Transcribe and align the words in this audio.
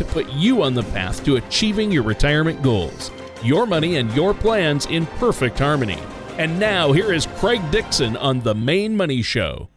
to 0.00 0.04
put 0.06 0.26
you 0.30 0.62
on 0.62 0.72
the 0.72 0.82
path 0.82 1.22
to 1.26 1.36
achieving 1.36 1.92
your 1.92 2.02
retirement 2.02 2.62
goals. 2.62 3.10
Your 3.42 3.66
money 3.66 3.96
and 3.96 4.10
your 4.14 4.32
plans 4.32 4.86
in 4.86 5.04
perfect 5.04 5.58
harmony. 5.58 5.98
And 6.38 6.58
now, 6.58 6.92
here 6.92 7.12
is 7.12 7.26
Craig 7.36 7.60
Dixon 7.70 8.16
on 8.16 8.40
The 8.40 8.54
Maine 8.54 8.96
Money 8.96 9.20
Show. 9.20 9.68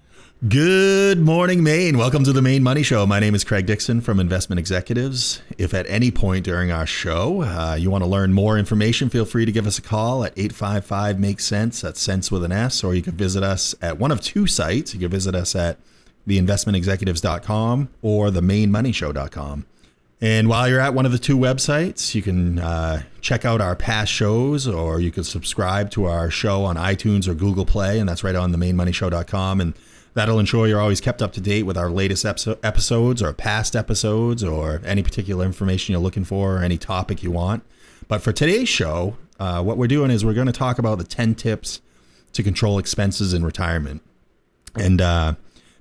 Good 0.48 1.20
morning, 1.20 1.62
Maine. 1.62 1.98
Welcome 1.98 2.23
to 2.23 2.31
the 2.31 2.41
Maine 2.41 2.64
Money 2.64 2.84
Show. 2.84 3.05
My 3.05 3.20
name 3.20 3.36
is 3.36 3.44
Craig 3.44 3.66
Dixon 3.66 4.00
from 4.00 4.17
Investment 4.17 4.59
Executives. 4.59 5.41
If 5.58 5.73
at 5.73 5.90
any 5.90 6.09
point 6.09 6.45
during 6.45 6.72
our 6.72 6.86
show 6.86 7.42
uh, 7.42 7.76
you 7.78 7.92
want 7.92 8.05
to 8.05 8.09
learn 8.09 8.31
more 8.31 8.58
information, 8.58 9.09
feel 9.09 9.26
free 9.26 9.44
to 9.45 9.52
give 9.52 9.67
us 9.67 9.78
a 9.78 9.81
call 9.81 10.23
at 10.23 10.31
855 10.38 11.20
Make 11.20 11.42
Sense. 11.42 11.81
That's 11.81 12.00
sense 12.00 12.31
with 12.31 12.45
an 12.45 12.53
S, 12.53 12.81
or 12.81 12.95
you 12.95 13.02
can 13.02 13.17
visit 13.17 13.44
us 13.44 13.76
at 13.81 13.98
one 13.98 14.12
of 14.12 14.22
two 14.22 14.48
sites. 14.48 14.94
You 14.94 15.02
can 15.02 15.12
visit 15.12 15.36
us 15.36 15.53
at 15.53 15.80
theinvestmentexecutives.com 16.30 17.90
or 18.02 18.30
themainemoneyshow.com. 18.30 19.66
And 20.23 20.48
while 20.48 20.70
you're 20.70 20.80
at 20.80 20.94
one 20.94 21.05
of 21.05 21.12
the 21.12 21.20
two 21.20 21.38
websites, 21.38 22.16
you 22.16 22.22
can 22.22 22.58
uh, 22.58 23.03
check 23.20 23.44
out 23.44 23.59
our 23.59 23.75
past 23.75 24.11
shows 24.11 24.67
or 24.67 25.02
you 25.02 25.11
can 25.11 25.25
subscribe 25.25 25.92
to 25.92 26.06
our 26.06 26.31
show 26.31 26.64
on 26.64 26.78
iTunes 26.78 27.28
or 27.28 27.34
Google 27.34 27.66
Play, 27.66 28.00
and 28.00 28.08
that's 28.08 28.23
right 28.23 28.36
on 28.36 28.53
themainemoneyshow.com. 28.53 29.59
And 29.59 29.73
That'll 30.14 30.39
ensure 30.39 30.67
you're 30.67 30.80
always 30.80 31.02
kept 31.02 31.22
up 31.22 31.33
to 31.33 31.42
date 31.42 31.64
with 31.64 31.78
our 31.78 31.89
latest 31.89 32.23
episodes 32.25 33.22
or 33.22 33.33
past 33.33 33.75
episodes 33.75 34.44
or 34.44 34.80
any 34.86 35.02
particular 35.02 35.45
information 35.45 35.94
you're 35.94 36.02
looking 36.02 36.23
for 36.23 36.58
or 36.58 36.59
any 36.59 36.78
topic 36.78 37.23
you 37.23 37.31
want. 37.31 37.64
But 38.08 38.22
for 38.22 38.31
today's 38.31 38.70
show, 38.70 39.17
uh, 39.39 39.64
what 39.64 39.78
we're 39.78 39.88
doing 39.88 40.11
is 40.11 40.23
we're 40.23 40.36
going 40.36 40.48
to 40.48 40.53
talk 40.53 40.78
about 40.78 41.00
the 41.00 41.03
10 41.03 41.33
tips 41.36 41.81
to 42.33 42.44
control 42.44 42.78
expenses 42.78 43.33
in 43.33 43.44
retirement. 43.44 44.03
And 44.76 45.02
uh, 45.02 45.33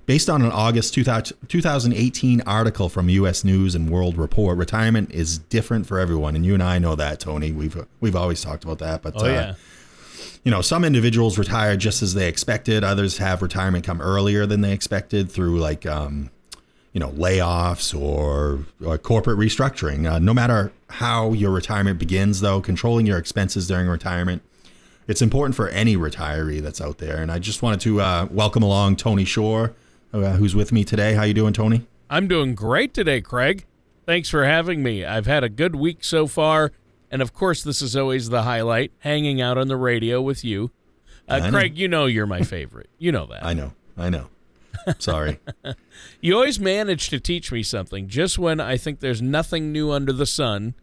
based 0.05 0.29
on 0.29 0.41
an 0.41 0.51
August 0.51 0.93
2018 0.93 2.41
article 2.41 2.89
from 2.89 3.09
U.S. 3.09 3.43
News 3.43 3.75
and 3.75 3.89
World 3.89 4.17
Report, 4.17 4.57
retirement 4.57 5.11
is 5.11 5.37
different 5.37 5.87
for 5.87 5.99
everyone, 5.99 6.35
and 6.35 6.45
you 6.45 6.53
and 6.53 6.63
I 6.63 6.79
know 6.79 6.95
that, 6.95 7.19
Tony. 7.19 7.51
We've 7.51 7.85
we've 7.99 8.15
always 8.15 8.41
talked 8.41 8.63
about 8.63 8.79
that. 8.79 9.01
But 9.01 9.13
oh, 9.17 9.25
uh, 9.25 9.29
yeah 9.29 9.55
you 10.43 10.51
know, 10.51 10.61
some 10.61 10.83
individuals 10.83 11.37
retire 11.37 11.77
just 11.77 12.01
as 12.01 12.13
they 12.13 12.27
expected. 12.27 12.83
Others 12.83 13.17
have 13.17 13.41
retirement 13.41 13.85
come 13.85 14.01
earlier 14.01 14.45
than 14.45 14.61
they 14.61 14.73
expected 14.73 15.31
through 15.31 15.59
like, 15.59 15.85
um, 15.85 16.29
you 16.91 16.99
know, 16.99 17.09
layoffs 17.09 17.97
or, 17.97 18.65
or 18.85 18.97
corporate 18.97 19.39
restructuring. 19.39 20.09
Uh, 20.11 20.19
no 20.19 20.33
matter 20.33 20.73
how 20.89 21.31
your 21.31 21.51
retirement 21.51 21.97
begins, 21.97 22.41
though, 22.41 22.59
controlling 22.59 23.05
your 23.05 23.17
expenses 23.17 23.67
during 23.67 23.87
retirement, 23.87 24.41
it's 25.07 25.21
important 25.21 25.55
for 25.55 25.69
any 25.69 25.95
retiree 25.95 26.61
that's 26.61 26.81
out 26.81 26.97
there. 26.97 27.17
And 27.17 27.31
I 27.31 27.39
just 27.39 27.61
wanted 27.61 27.79
to 27.81 28.01
uh, 28.01 28.27
welcome 28.29 28.63
along 28.63 28.97
Tony 28.97 29.25
Shore, 29.25 29.73
uh, 30.13 30.33
who's 30.33 30.55
with 30.55 30.71
me 30.71 30.83
today. 30.83 31.13
How 31.13 31.23
you 31.23 31.33
doing, 31.33 31.53
Tony? 31.53 31.85
I'm 32.09 32.27
doing 32.27 32.55
great 32.55 32.93
today, 32.93 33.21
Craig. 33.21 33.65
Thanks 34.05 34.29
for 34.29 34.45
having 34.45 34.83
me. 34.83 35.03
I've 35.05 35.25
had 35.25 35.43
a 35.43 35.49
good 35.49 35.75
week 35.75 36.03
so 36.03 36.27
far 36.27 36.71
and 37.13 37.21
of 37.21 37.31
course, 37.31 37.61
this 37.61 37.83
is 37.83 37.95
always 37.95 38.29
the 38.29 38.41
highlight 38.41 38.91
hanging 38.97 39.39
out 39.39 39.55
on 39.55 39.67
the 39.67 39.77
radio 39.77 40.19
with 40.19 40.43
you. 40.43 40.71
Uh, 41.29 41.47
Craig, 41.51 41.77
you 41.77 41.87
know 41.87 42.07
you're 42.07 42.25
my 42.25 42.41
favorite. 42.41 42.89
You 42.97 43.11
know 43.11 43.27
that. 43.27 43.45
I 43.45 43.53
know. 43.53 43.73
I 43.95 44.09
know. 44.09 44.29
Sorry. 44.97 45.37
you 46.21 46.33
always 46.33 46.59
manage 46.59 47.11
to 47.11 47.19
teach 47.19 47.51
me 47.51 47.61
something. 47.61 48.07
Just 48.07 48.39
when 48.39 48.59
I 48.59 48.77
think 48.77 48.99
there's 48.99 49.21
nothing 49.21 49.71
new 49.71 49.91
under 49.91 50.11
the 50.11 50.25
sun, 50.25 50.73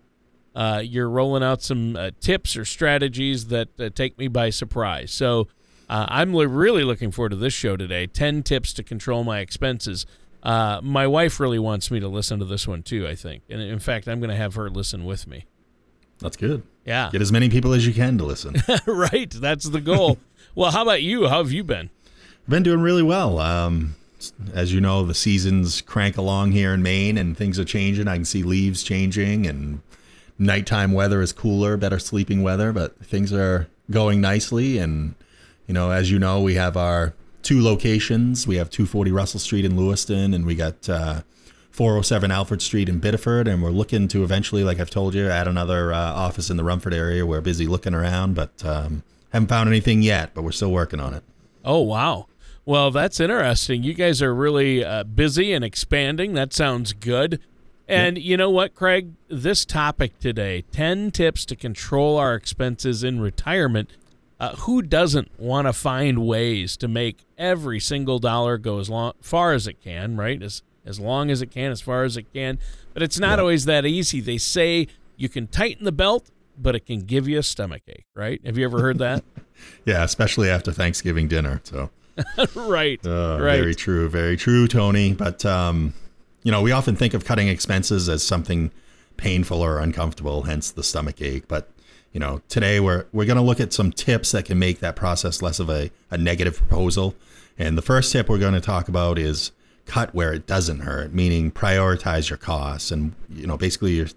uh, 0.55 0.83
you're 0.85 1.11
rolling 1.11 1.43
out 1.43 1.63
some 1.63 1.97
uh, 1.97 2.13
tips 2.21 2.57
or 2.57 2.65
strategies 2.65 3.47
that 3.47 3.69
uh, 3.81 3.91
take 3.93 4.17
me 4.17 4.29
by 4.29 4.51
surprise. 4.51 5.11
So 5.11 5.49
uh, 5.91 6.07
I'm 6.09 6.33
li- 6.33 6.47
really 6.47 6.85
looking 6.85 7.11
forward 7.11 7.31
to 7.31 7.37
this 7.37 7.53
show 7.53 7.77
today 7.77 8.07
10 8.07 8.45
tips 8.45 8.73
to 8.75 8.85
control 8.85 9.25
my 9.25 9.41
expenses. 9.41 10.07
Uh, 10.41 10.81
my 10.85 11.05
wife 11.05 11.41
really 11.41 11.59
wants 11.59 11.91
me 11.91 11.99
to 11.99 12.07
listen 12.07 12.39
to 12.39 12.45
this 12.45 12.69
one 12.69 12.85
too, 12.85 13.09
I 13.09 13.17
think. 13.17 13.43
And 13.51 13.61
in 13.61 13.81
fact, 13.81 14.07
I'm 14.07 14.21
going 14.21 14.31
to 14.31 14.37
have 14.37 14.55
her 14.55 14.71
listen 14.71 15.05
with 15.05 15.27
me. 15.27 15.47
That's 16.21 16.37
good. 16.37 16.63
Yeah. 16.85 17.11
Get 17.11 17.21
as 17.21 17.33
many 17.33 17.51
people 17.51 17.73
as 17.73 17.85
you 17.89 17.93
can 17.93 18.19
to 18.19 18.25
listen. 18.25 18.55
right. 18.87 19.31
That's 19.31 19.69
the 19.69 19.81
goal. 19.81 20.19
well, 20.55 20.71
how 20.71 20.83
about 20.83 21.03
you? 21.03 21.27
How 21.27 21.39
have 21.39 21.51
you 21.51 21.65
been? 21.65 21.91
I've 22.45 22.51
been 22.51 22.63
doing 22.63 22.83
really 22.83 23.03
well. 23.03 23.41
Um, 23.41 23.97
as 24.55 24.73
you 24.73 24.81
know, 24.81 25.05
the 25.05 25.13
seasons 25.13 25.81
crank 25.81 26.17
along 26.17 26.53
here 26.53 26.73
in 26.73 26.85
Maine 26.85 27.19
and 27.19 27.37
things 27.37 27.59
are 27.59 27.65
changing. 27.65 28.07
I 28.07 28.15
can 28.15 28.25
see 28.25 28.45
leaves 28.45 28.85
changing 28.85 29.45
and 29.45 29.81
nighttime 30.39 30.93
weather 30.93 31.21
is 31.21 31.33
cooler, 31.33 31.77
better 31.77 31.99
sleeping 31.99 32.45
weather, 32.45 32.73
but 32.73 32.97
things 33.05 33.33
are 33.33 33.67
going 33.91 34.21
nicely. 34.21 34.79
And, 34.79 35.17
you 35.71 35.75
know, 35.75 35.93
as 35.93 36.11
you 36.11 36.19
know, 36.19 36.41
we 36.41 36.55
have 36.55 36.77
our 36.77 37.15
two 37.43 37.63
locations. 37.63 38.45
We 38.45 38.57
have 38.57 38.71
240 38.71 39.13
Russell 39.13 39.39
Street 39.39 39.65
in 39.65 39.77
Lewiston 39.77 40.35
and 40.35 40.45
we 40.45 40.57
got, 40.57 40.89
uh, 40.89 41.23
407 41.71 42.33
Alfred 42.33 42.61
Street 42.61 42.89
in 42.89 42.99
Biddeford, 42.99 43.47
and 43.47 43.63
we're 43.63 43.71
looking 43.71 44.09
to 44.09 44.25
eventually, 44.25 44.65
like 44.65 44.81
I've 44.81 44.91
told 44.91 45.15
you, 45.15 45.29
add 45.29 45.47
another 45.47 45.93
uh, 45.93 45.97
office 45.97 46.51
in 46.51 46.57
the 46.57 46.65
Rumford 46.65 46.93
area. 46.93 47.25
We're 47.25 47.41
busy 47.41 47.69
looking 47.69 47.95
around, 47.95 48.35
but 48.35 48.51
um, 48.65 49.05
haven't 49.33 49.47
found 49.47 49.69
anything 49.69 50.03
yet. 50.03 50.35
But 50.35 50.43
we're 50.43 50.51
still 50.51 50.73
working 50.73 50.99
on 50.99 51.15
it. 51.15 51.23
Oh 51.65 51.79
wow! 51.79 52.27
Well, 52.65 52.91
that's 52.91 53.21
interesting. 53.21 53.85
You 53.85 53.95
guys 53.95 54.21
are 54.21 54.35
really 54.35 54.85
uh, 54.85 55.05
busy 55.05 55.53
and 55.53 55.65
expanding. 55.65 56.35
That 56.35 56.53
sounds 56.53 56.93
good. 56.93 57.39
And 57.87 58.19
yep. 58.19 58.27
you 58.27 58.37
know 58.37 58.51
what, 58.51 58.75
Craig? 58.75 59.13
This 59.29 59.65
topic 59.65 60.19
today 60.19 60.65
10 60.73 61.13
tips 61.13 61.47
to 61.47 61.55
control 61.55 62.17
our 62.17 62.35
expenses 62.35 63.05
in 63.05 63.21
retirement. 63.21 63.91
Uh, 64.41 64.57
who 64.57 64.81
doesn't 64.81 65.31
want 65.39 65.67
to 65.67 65.73
find 65.73 66.27
ways 66.27 66.75
to 66.79 66.89
make 66.89 67.27
every 67.37 67.79
single 67.79 68.19
dollar 68.19 68.57
go 68.57 68.81
as 68.81 68.89
long, 68.89 69.13
far 69.21 69.53
as 69.53 69.67
it 69.67 69.81
can, 69.83 70.17
right? 70.17 70.43
As 70.43 70.63
as 70.87 70.99
long 70.99 71.31
as 71.31 71.43
it 71.43 71.51
can, 71.51 71.71
as 71.71 71.81
far 71.81 72.05
as 72.05 72.17
it 72.17 72.33
can. 72.33 72.59
But 72.95 73.03
it's 73.03 73.19
not 73.19 73.39
yeah. 73.39 73.43
always 73.43 73.67
that 73.67 73.85
easy. 73.85 74.21
They 74.21 74.39
say 74.39 74.89
you 75.17 75.29
can 75.29 75.47
tighten 75.47 75.85
the 75.85 75.93
belt, 75.93 76.31
but 76.59 76.75
it 76.75 76.87
can 76.87 77.01
give 77.01 77.29
you 77.29 77.39
a 77.39 77.43
stomach 77.43 77.83
ache, 77.89 78.07
right? 78.15 78.41
Have 78.45 78.59
you 78.59 78.65
ever 78.65 78.81
heard 78.81 78.99
that? 78.99 79.23
yeah, 79.85 80.03
especially 80.03 80.51
after 80.51 80.73
Thanksgiving 80.73 81.29
dinner. 81.29 81.61
So, 81.65 81.91
right, 82.55 83.05
uh, 83.07 83.39
right. 83.41 83.61
Very 83.61 83.75
true, 83.75 84.09
very 84.09 84.37
true, 84.37 84.67
Tony. 84.67 85.13
But, 85.13 85.45
um, 85.45 85.95
you 86.43 86.51
know, 86.51 86.63
we 86.63 86.73
often 86.73 86.97
think 86.97 87.15
of 87.15 87.25
cutting 87.25 87.49
expenses 87.49 88.09
as 88.09 88.23
something 88.23 88.71
painful 89.17 89.63
or 89.63 89.79
uncomfortable, 89.79 90.43
hence 90.43 90.71
the 90.71 90.83
stomach 90.83 91.21
ache. 91.21 91.47
But, 91.49 91.71
you 92.13 92.21
know, 92.21 92.43
today 92.49 92.81
we're, 92.81 93.07
we're 93.13 93.25
going 93.25 93.37
to 93.37 93.43
look 93.43 93.61
at 93.61 93.73
some 93.73 93.93
tips 93.93 94.33
that 94.33 94.45
can 94.45 94.59
make 94.59 94.81
that 94.81 94.97
process 94.97 95.43
less 95.43 95.61
of 95.61 95.69
a, 95.69 95.91
a 96.11 96.19
negative 96.19 96.57
proposal. 96.57 97.15
And 97.59 97.79
the 97.79 97.83
first 97.83 98.11
tip 98.13 98.29
we're 98.29 98.39
going 98.39 98.55
to 98.55 98.61
talk 98.61 98.89
about 98.89 99.19
is 99.19 99.53
cut 99.87 100.15
where 100.15 100.33
it 100.33 100.47
doesn't 100.47 100.81
hurt, 100.81 101.13
meaning 101.13 101.51
prioritize 101.53 102.29
your 102.29 102.39
costs. 102.39 102.91
And, 102.91 103.15
you 103.29 103.47
know, 103.47 103.57
basically 103.57 103.93
you're, 103.93 104.09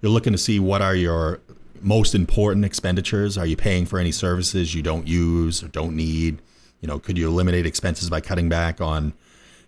you're 0.00 0.12
looking 0.12 0.32
to 0.32 0.38
see 0.38 0.58
what 0.60 0.82
are 0.82 0.94
your 0.94 1.40
most 1.80 2.14
important 2.14 2.64
expenditures. 2.64 3.38
Are 3.38 3.46
you 3.46 3.56
paying 3.56 3.86
for 3.86 3.98
any 3.98 4.12
services 4.12 4.74
you 4.74 4.82
don't 4.82 5.06
use 5.06 5.62
or 5.62 5.68
don't 5.68 5.96
need? 5.96 6.40
You 6.80 6.88
know, 6.88 6.98
could 6.98 7.16
you 7.16 7.28
eliminate 7.28 7.66
expenses 7.66 8.10
by 8.10 8.20
cutting 8.20 8.48
back 8.48 8.80
on 8.80 9.14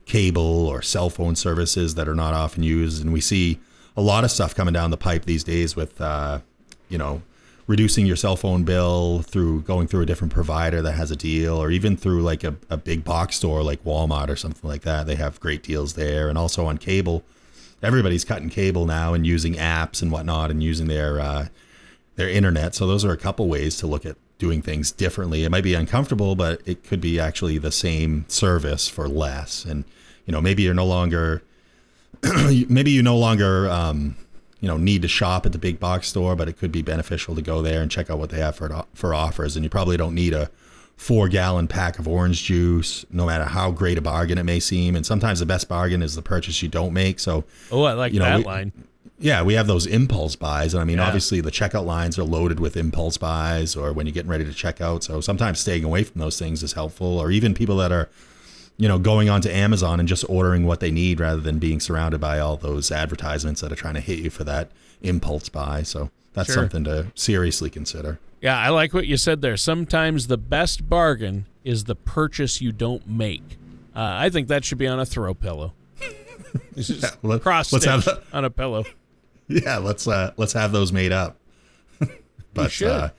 cable 0.05 0.67
or 0.67 0.83
cell 0.83 1.09
phone 1.09 1.35
services 1.37 1.95
that 1.95 2.09
are 2.09 2.15
not 2.15 2.35
often 2.35 2.63
used? 2.63 3.03
And 3.03 3.13
we 3.13 3.21
see 3.21 3.59
a 3.97 4.03
lot 4.03 4.25
of 4.25 4.31
stuff 4.31 4.55
coming 4.55 4.75
down 4.75 4.91
the 4.91 4.97
pipe 4.97 5.25
these 5.25 5.45
days 5.45 5.77
with, 5.77 6.01
uh, 6.01 6.41
you 6.89 6.99
know, 6.99 7.23
reducing 7.67 8.07
your 8.07 8.17
cell 8.17 8.37
phone 8.37 8.65
bill 8.65 9.23
through 9.23 9.63
going 9.63 9.87
through 9.87 10.03
a 10.03 10.07
different 10.07 10.33
provider 10.33 10.83
that 10.83 10.93
has 10.93 11.11
a 11.11 11.17
deal 11.17 11.57
or 11.57 11.71
even 11.71 11.97
through 11.97 12.23
like 12.23 12.45
a, 12.45 12.55
a 12.69 12.77
big 12.77 13.05
box 13.05 13.37
store 13.37 13.63
like 13.63 13.83
Walmart 13.85 14.29
or 14.29 14.37
something 14.37 14.69
like 14.69 14.83
that. 14.83 15.07
They 15.07 15.15
have 15.15 15.41
great 15.41 15.63
deals 15.63 15.95
there. 15.95 16.29
And 16.29 16.37
also 16.37 16.67
on 16.67 16.79
cable, 16.79 17.25
everybody's 17.83 18.25
cutting 18.25 18.51
cable 18.51 18.87
now 18.87 19.15
and 19.15 19.27
using 19.27 19.55
apps 19.55 20.03
and 20.03 20.13
whatnot 20.13 20.51
and 20.51 20.63
using 20.63 20.89
their 20.89 21.21
uh, 21.21 21.49
their 22.17 22.29
internet. 22.29 22.75
So 22.75 22.87
those 22.87 23.05
are 23.05 23.13
a 23.13 23.17
couple 23.17 23.49
ways 23.49 23.77
to 23.79 23.87
look 23.87 24.05
at 24.05 24.17
doing 24.39 24.63
things 24.63 24.93
differently. 24.93 25.45
It 25.45 25.51
might 25.51 25.65
be 25.65 25.75
uncomfortable, 25.75 26.35
but 26.35 26.61
it 26.67 26.85
could 26.85 27.01
be 27.01 27.19
actually 27.19 27.59
the 27.59 27.73
same 27.73 28.25
service 28.29 28.89
for 28.89 29.09
less. 29.09 29.65
And 29.65 29.85
you 30.27 30.33
know, 30.33 30.41
maybe 30.41 30.63
you're 30.63 30.75
no 30.75 30.87
longer 30.87 31.43
maybe 32.69 32.91
you 32.91 33.03
no 33.03 33.17
longer 33.17 33.69
um, 33.71 34.17
you 34.65 34.69
know 34.69 34.79
need 34.79 35.03
to 35.03 35.09
shop 35.09 35.45
at 35.45 35.53
the 35.53 35.59
big 35.59 35.79
box 35.79 36.09
store, 36.09 36.35
but 36.35 36.49
it 36.49 36.57
could 36.57 36.73
be 36.73 36.81
beneficial 36.81 37.35
to 37.35 37.43
go 37.43 37.61
there 37.61 37.83
and 37.83 37.91
check 37.91 38.09
out 38.09 38.19
what 38.19 38.31
they 38.31 38.39
have 38.39 38.57
for 38.57 38.87
for 38.95 39.13
offers. 39.13 39.57
And 39.57 39.63
you 39.63 39.69
probably 39.69 39.99
don't 39.99 40.15
need 40.15 40.33
a 40.33 40.49
four 40.97 41.29
gallon 41.29 41.69
pack 41.69 41.99
of 41.99 42.09
orange 42.09 42.45
juice, 42.45 43.05
no 43.11 43.27
matter 43.27 43.45
how 43.45 43.71
great 43.71 43.99
a 43.99 44.01
bargain 44.01 44.39
it 44.39 44.45
may 44.45 44.61
seem. 44.61 44.97
And 44.97 45.05
sometimes 45.05 45.41
the 45.41 45.45
best 45.45 45.69
bargain 45.69 46.01
is 46.03 46.15
the 46.15 46.23
purchase 46.23 46.63
you 46.63 46.71
don't 46.71 46.95
make. 46.95 47.21
So 47.21 47.45
oh, 47.71 47.83
I 47.83 47.93
like 47.93 48.15
you 48.15 48.21
know, 48.21 48.25
that 48.25 48.39
we, 48.39 48.45
line. 48.45 48.73
Yeah, 49.19 49.43
we 49.43 49.53
have 49.53 49.67
those 49.67 49.87
impulse 49.87 50.35
buys. 50.35 50.73
And 50.73 50.81
I 50.81 50.85
mean, 50.85 50.97
Yeah. 50.97 51.07
obviously 51.07 51.43
the 51.43 51.51
checkout 51.51 51.85
lines 51.85 52.19
are 52.19 52.25
loaded 52.25 52.59
with 52.59 52.75
impulse 52.75 53.19
buys 53.19 53.77
or 53.77 53.93
when 53.93 54.07
you're 54.07 54.15
getting 54.15 54.31
ready 54.31 54.47
to 54.47 54.55
check 54.55 54.81
out. 54.81 55.05
So 55.05 55.21
sometimes 55.21 55.61
staying 55.61 55.85
away 55.85 56.05
from 56.05 56.23
those 56.23 56.39
things 56.39 56.63
is 56.63 56.73
helpful. 56.73 57.19
Or 57.19 57.31
even 57.31 57.53
people 57.53 57.77
that 57.77 57.93
are, 57.93 58.09
you 58.77 58.89
know, 58.89 58.99
going 58.99 59.29
onto 59.29 59.49
Amazon 59.49 60.01
and 60.01 60.09
just 60.09 60.25
ordering 60.29 60.67
what 60.67 60.81
they 60.81 60.91
need 60.91 61.21
rather 61.21 61.41
than 61.41 61.59
being 61.59 61.81
surrounded 61.81 62.21
by 62.21 62.39
all 62.41 62.57
those 62.57 62.91
advertisements 62.91 63.61
that 63.61 63.71
are 63.71 63.77
trying 63.77 63.95
to 63.95 64.01
hit 64.01 64.19
you 64.19 64.31
for 64.31 64.45
that 64.45 64.71
impulse 65.03 65.49
buy. 65.49 65.83
So 65.83 66.11
that's 66.33 66.49
Sure. 66.49 66.57
something 66.63 66.85
to 66.85 67.07
seriously 67.15 67.71
consider. 67.71 68.19
Yeah, 68.41 68.59
I 68.59 68.69
like 68.71 68.93
what 68.93 69.07
you 69.07 69.17
said 69.17 69.41
there. 69.43 69.57
Sometimes 69.57 70.27
the 70.27 70.37
best 70.37 70.89
bargain 70.89 71.47
is 71.63 71.85
the 71.85 71.95
purchase 71.95 72.61
you 72.61 72.73
don't 72.73 73.09
make. 73.09 73.59
Uh, 73.97 74.01
I 74.19 74.29
think 74.29 74.49
that 74.49 74.65
should 74.65 74.77
be 74.79 74.87
on 74.89 74.99
a 75.01 75.07
throw 75.07 75.33
pillow. 75.35 75.73
Is 76.77 77.05
let- 77.23 77.43
cross 77.43 77.73
let's 77.73 77.85
have 77.85 78.07
on 78.33 78.45
a 78.45 78.51
pillow. 78.51 78.85
Yeah, 79.49 79.79
let's 79.79 80.07
uh 80.09 80.33
let's 80.37 80.53
have 80.55 80.73
those 80.73 80.93
made 80.93 81.13
up. 81.13 81.37
but 82.55 82.83
uh 82.83 83.11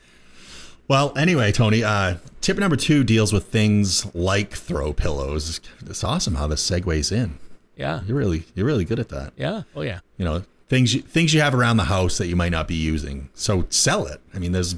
well, 0.88 1.13
anyway, 1.18 1.52
Tony, 1.52 1.84
uh 1.84 2.16
tip 2.45 2.59
number 2.59 2.75
2 2.75 3.03
deals 3.03 3.33
with 3.33 3.45
things 3.45 4.06
like 4.13 4.53
throw 4.53 4.94
pillows. 4.94 5.59
It's 5.83 6.03
awesome 6.03 6.36
how 6.36 6.45
this 6.45 6.69
segues 6.69 7.12
in. 7.12 7.39
Yeah, 7.75 8.01
You're 8.06 8.18
really 8.18 8.45
you're 8.53 8.68
really 8.68 8.86
good 8.86 9.00
at 9.00 9.09
that. 9.09 9.33
yeah, 9.36 9.63
oh 9.75 9.81
yeah, 9.81 10.00
You 10.18 10.25
know, 10.25 10.44
things 10.69 10.94
you, 10.94 11.01
things 11.01 11.33
you 11.33 11.42
have 11.42 11.56
around 11.56 11.77
the 11.77 11.86
house 11.86 12.19
that 12.19 12.27
you 12.27 12.36
might 12.36 12.51
not 12.51 12.68
be 12.68 12.75
using. 12.75 13.30
So 13.33 13.65
sell 13.69 14.06
it. 14.06 14.21
I 14.33 14.38
mean, 14.38 14.51
there's 14.51 14.75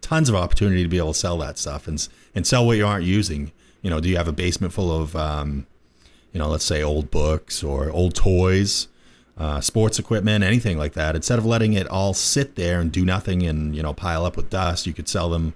tons 0.00 0.28
of 0.28 0.36
opportunity 0.36 0.84
to 0.84 0.88
be 0.88 0.96
able 0.96 1.12
to 1.12 1.18
sell 1.18 1.36
that 1.38 1.58
stuff 1.58 1.88
and 1.88 2.08
and 2.36 2.46
sell 2.46 2.64
what 2.64 2.76
you 2.76 2.86
aren't 2.86 3.04
using. 3.04 3.50
You 3.82 3.90
know, 3.90 4.00
do 4.00 4.08
you 4.08 4.16
have 4.16 4.28
a 4.28 4.32
basement 4.32 4.72
full 4.72 4.90
of 4.90 5.16
um, 5.16 5.66
you 6.32 6.38
know, 6.38 6.48
let's 6.48 6.64
say 6.64 6.82
old 6.82 7.10
books 7.10 7.64
or 7.64 7.90
old 7.90 8.14
toys, 8.14 8.86
uh, 9.36 9.60
sports 9.60 9.98
equipment, 9.98 10.44
anything 10.44 10.78
like 10.78 10.92
that. 10.92 11.16
Instead 11.16 11.38
of 11.38 11.44
letting 11.44 11.72
it 11.72 11.88
all 11.88 12.14
sit 12.14 12.54
there 12.54 12.80
and 12.80 12.92
do 12.92 13.04
nothing 13.04 13.42
and 13.42 13.74
you 13.74 13.82
know 13.82 13.92
pile 13.92 14.24
up 14.24 14.36
with 14.36 14.48
dust, 14.48 14.86
you 14.86 14.94
could 14.94 15.08
sell 15.08 15.28
them 15.28 15.52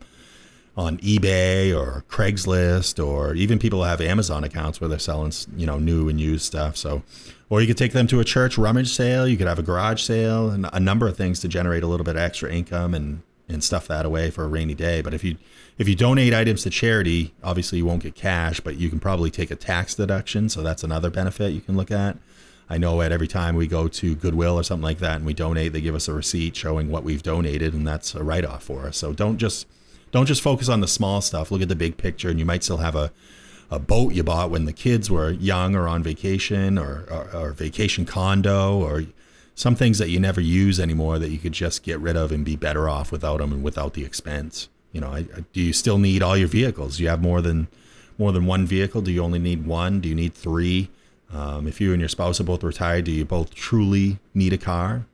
on 0.77 0.97
eBay 0.99 1.77
or 1.77 2.05
Craigslist 2.09 3.05
or 3.05 3.35
even 3.35 3.59
people 3.59 3.85
have 3.85 4.01
Amazon 4.01 4.43
accounts 4.43 4.81
where 4.81 4.89
they're 4.89 4.99
selling 4.99 5.33
you 5.57 5.67
know 5.67 5.79
new 5.79 6.09
and 6.09 6.21
used 6.21 6.45
stuff. 6.45 6.77
So, 6.77 7.03
or 7.51 7.61
you 7.61 7.67
could 7.67 7.77
take 7.77 7.93
them 7.93 8.07
to 8.09 8.21
a 8.21 8.25
church 8.25 8.57
rummage 8.57 8.93
sale. 8.93 9.29
You 9.29 9.37
could 9.37 9.47
have 9.47 9.59
a 9.59 9.63
garage 9.63 10.03
sale 10.03 10.51
and 10.51 10.67
a 10.73 10.81
number 10.81 11.07
of 11.07 11.17
things 11.17 11.41
to 11.41 11.49
generate 11.49 11.83
a 11.83 11.87
little 11.87 12.05
bit 12.05 12.17
of 12.17 12.23
extra 12.23 12.51
income 12.51 12.95
and 12.95 13.23
and 13.49 13.63
stuff 13.63 13.87
that 13.89 14.07
away 14.07 14.31
for 14.31 14.45
a 14.45 14.49
rainy 14.49 14.75
day. 14.75 15.03
But 15.03 15.15
if 15.15 15.23
you 15.23 15.37
if 15.79 15.89
you 15.89 15.95
donate 15.95 16.33
items 16.35 16.63
to 16.63 16.71
charity, 16.71 17.35
obviously 17.43 17.79
you 17.79 17.87
won't 17.87 18.03
get 18.03 18.15
cash, 18.15 18.61
but 18.61 18.77
you 18.77 18.89
can 18.89 19.01
probably 19.01 19.31
take 19.31 19.51
a 19.51 19.57
tax 19.57 19.95
deduction. 19.95 20.49
So 20.49 20.63
that's 20.63 20.85
another 20.85 21.11
benefit 21.11 21.53
you 21.53 21.61
can 21.61 21.77
look 21.77 21.91
at. 21.91 22.17
I 22.71 22.79
know 22.79 23.03
at 23.03 23.13
every 23.13 23.29
time 23.29 23.57
we 23.57 23.67
go 23.67 23.89
to 23.89 24.15
Goodwill 24.15 24.59
or 24.59 24.63
something 24.63 24.85
like 24.85 24.99
that 24.99 25.17
and 25.17 25.27
we 25.27 25.35
donate, 25.35 25.73
they 25.73 25.81
give 25.81 25.95
us 25.95 26.09
a 26.09 26.15
receipt 26.15 26.57
showing 26.57 26.91
what 26.91 27.05
we've 27.05 27.23
donated, 27.23 27.75
and 27.75 27.87
that's 27.87 28.15
a 28.15 28.25
write 28.25 28.47
off 28.47 28.63
for 28.63 28.87
us. 28.87 28.97
So 28.97 29.13
don't 29.13 29.37
just 29.37 29.67
don't 30.13 30.27
just 30.27 30.43
focus 30.43 30.69
on 30.69 30.81
the 30.81 30.89
small 30.89 31.21
stuff. 31.21 31.51
Look 31.51 31.63
at 31.63 31.69
the 31.69 31.75
big 31.75 31.97
picture, 31.97 32.29
and 32.31 32.39
you 32.39 32.47
might 32.47 32.63
still 32.63 32.77
have 32.77 32.95
a, 32.95 33.11
a 33.71 33.79
boat 33.79 34.15
you 34.15 34.23
bought 34.23 34.51
when 34.51 34.67
the 34.67 34.73
kids 34.73 35.11
were 35.11 35.31
young 35.31 35.75
or 35.75 35.89
on 35.89 36.03
vacation, 36.03 36.79
or, 36.79 37.05
or, 37.11 37.29
or 37.35 37.53
vacation 37.53 38.07
condo, 38.07 38.79
or 38.79 39.05
some 39.55 39.75
things 39.75 39.99
that 39.99 40.11
you 40.11 40.21
never 40.21 40.41
use 40.41 40.79
anymore 40.79 41.19
that 41.19 41.31
you 41.31 41.39
could 41.39 41.53
just 41.53 41.83
get 41.83 41.99
rid 41.99 42.17
of 42.17 42.31
and 42.31 42.45
be 42.45 42.57
better 42.57 42.89
off 42.89 43.11
without 43.11 43.39
them 43.39 43.53
and 43.53 43.63
without 43.63 43.95
the 43.95 44.05
expense. 44.05 44.69
You 44.93 45.01
know, 45.01 45.09
I, 45.09 45.19
I, 45.19 45.45
do 45.53 45.61
you 45.61 45.73
still 45.73 45.99
need 45.99 46.23
all 46.23 46.37
your 46.37 46.49
vehicles? 46.49 46.99
Do 46.99 47.03
you 47.03 47.09
have 47.09 47.23
more 47.23 47.41
than 47.41 47.69
more 48.19 48.33
than 48.33 48.45
one 48.45 48.67
vehicle? 48.67 49.01
Do 49.01 49.11
you 49.11 49.23
only 49.25 49.39
need 49.39 49.67
one? 49.67 50.01
Do 50.01 50.09
you 50.09 50.15
need 50.15 50.35
three? 50.35 50.91
Um, 51.33 51.67
if 51.67 51.81
you 51.81 51.93
and 51.93 52.01
your 52.01 52.11
spouse 52.11 52.41
are 52.41 52.45
both 52.45 52.63
retired, 52.63 53.07
do 53.07 53.11
you 53.11 53.25
both 53.25 53.55
truly 53.55 54.19
need 54.35 54.53
a 54.53 54.59
car? 54.59 55.07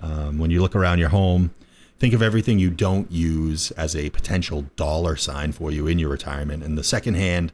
Um, 0.00 0.38
when 0.38 0.50
you 0.50 0.62
look 0.62 0.76
around 0.76 1.00
your 1.00 1.08
home, 1.08 1.52
think 2.04 2.12
of 2.12 2.20
everything 2.20 2.58
you 2.58 2.68
don't 2.68 3.10
use 3.10 3.70
as 3.70 3.96
a 3.96 4.10
potential 4.10 4.66
dollar 4.76 5.16
sign 5.16 5.52
for 5.52 5.70
you 5.70 5.86
in 5.86 5.98
your 5.98 6.10
retirement. 6.10 6.62
And 6.62 6.76
the 6.76 6.84
secondhand 6.84 7.50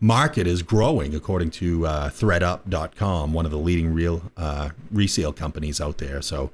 market 0.00 0.44
is 0.44 0.64
growing, 0.64 1.14
according 1.14 1.52
to 1.52 1.86
uh, 1.86 2.10
ThredUp.com, 2.10 3.32
one 3.32 3.44
of 3.44 3.52
the 3.52 3.58
leading 3.58 3.94
real 3.94 4.22
uh, 4.36 4.70
resale 4.90 5.32
companies 5.32 5.80
out 5.80 5.98
there. 5.98 6.20
So, 6.20 6.50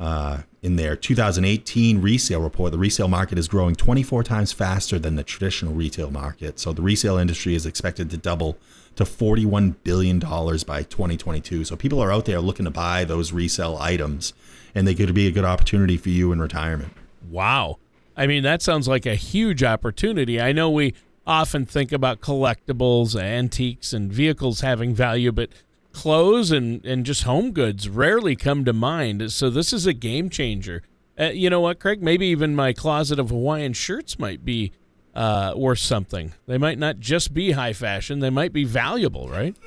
uh, 0.00 0.42
in 0.62 0.76
their 0.76 0.96
2018 0.96 2.00
resale 2.00 2.40
report, 2.40 2.72
the 2.72 2.78
resale 2.78 3.08
market 3.08 3.38
is 3.38 3.46
growing 3.48 3.74
24 3.74 4.24
times 4.24 4.52
faster 4.52 4.98
than 4.98 5.16
the 5.16 5.22
traditional 5.22 5.74
retail 5.74 6.10
market. 6.10 6.58
So, 6.58 6.72
the 6.72 6.82
resale 6.82 7.16
industry 7.16 7.54
is 7.54 7.66
expected 7.66 8.10
to 8.10 8.16
double 8.16 8.58
to 8.96 9.04
41 9.04 9.76
billion 9.84 10.18
dollars 10.18 10.64
by 10.64 10.82
2022. 10.82 11.64
So, 11.64 11.76
people 11.76 12.00
are 12.00 12.10
out 12.10 12.24
there 12.24 12.40
looking 12.40 12.64
to 12.64 12.70
buy 12.70 13.04
those 13.04 13.32
resale 13.32 13.76
items, 13.80 14.32
and 14.74 14.86
they 14.86 14.94
could 14.94 15.14
be 15.14 15.26
a 15.26 15.30
good 15.30 15.44
opportunity 15.44 15.96
for 15.96 16.08
you 16.08 16.32
in 16.32 16.40
retirement. 16.40 16.92
Wow. 17.30 17.78
I 18.16 18.26
mean, 18.26 18.42
that 18.44 18.62
sounds 18.62 18.86
like 18.86 19.06
a 19.06 19.16
huge 19.16 19.62
opportunity. 19.62 20.40
I 20.40 20.52
know 20.52 20.70
we 20.70 20.94
often 21.26 21.66
think 21.66 21.92
about 21.92 22.20
collectibles, 22.20 23.20
antiques, 23.20 23.92
and 23.92 24.12
vehicles 24.12 24.60
having 24.60 24.94
value, 24.94 25.32
but 25.32 25.50
clothes 25.94 26.50
and, 26.50 26.84
and 26.84 27.06
just 27.06 27.22
home 27.22 27.52
goods 27.52 27.88
rarely 27.88 28.36
come 28.36 28.64
to 28.66 28.72
mind. 28.74 29.32
So 29.32 29.48
this 29.48 29.72
is 29.72 29.86
a 29.86 29.94
game 29.94 30.28
changer. 30.28 30.82
Uh, 31.18 31.26
you 31.26 31.48
know 31.48 31.60
what, 31.60 31.78
Craig? 31.80 32.02
Maybe 32.02 32.26
even 32.26 32.54
my 32.54 32.72
closet 32.72 33.18
of 33.18 33.30
Hawaiian 33.30 33.72
shirts 33.72 34.18
might 34.18 34.44
be 34.44 34.72
uh, 35.14 35.54
worth 35.56 35.78
something. 35.78 36.32
They 36.46 36.58
might 36.58 36.78
not 36.78 36.98
just 36.98 37.32
be 37.32 37.52
high 37.52 37.72
fashion, 37.72 38.18
they 38.18 38.30
might 38.30 38.52
be 38.52 38.64
valuable, 38.64 39.28
right? 39.28 39.56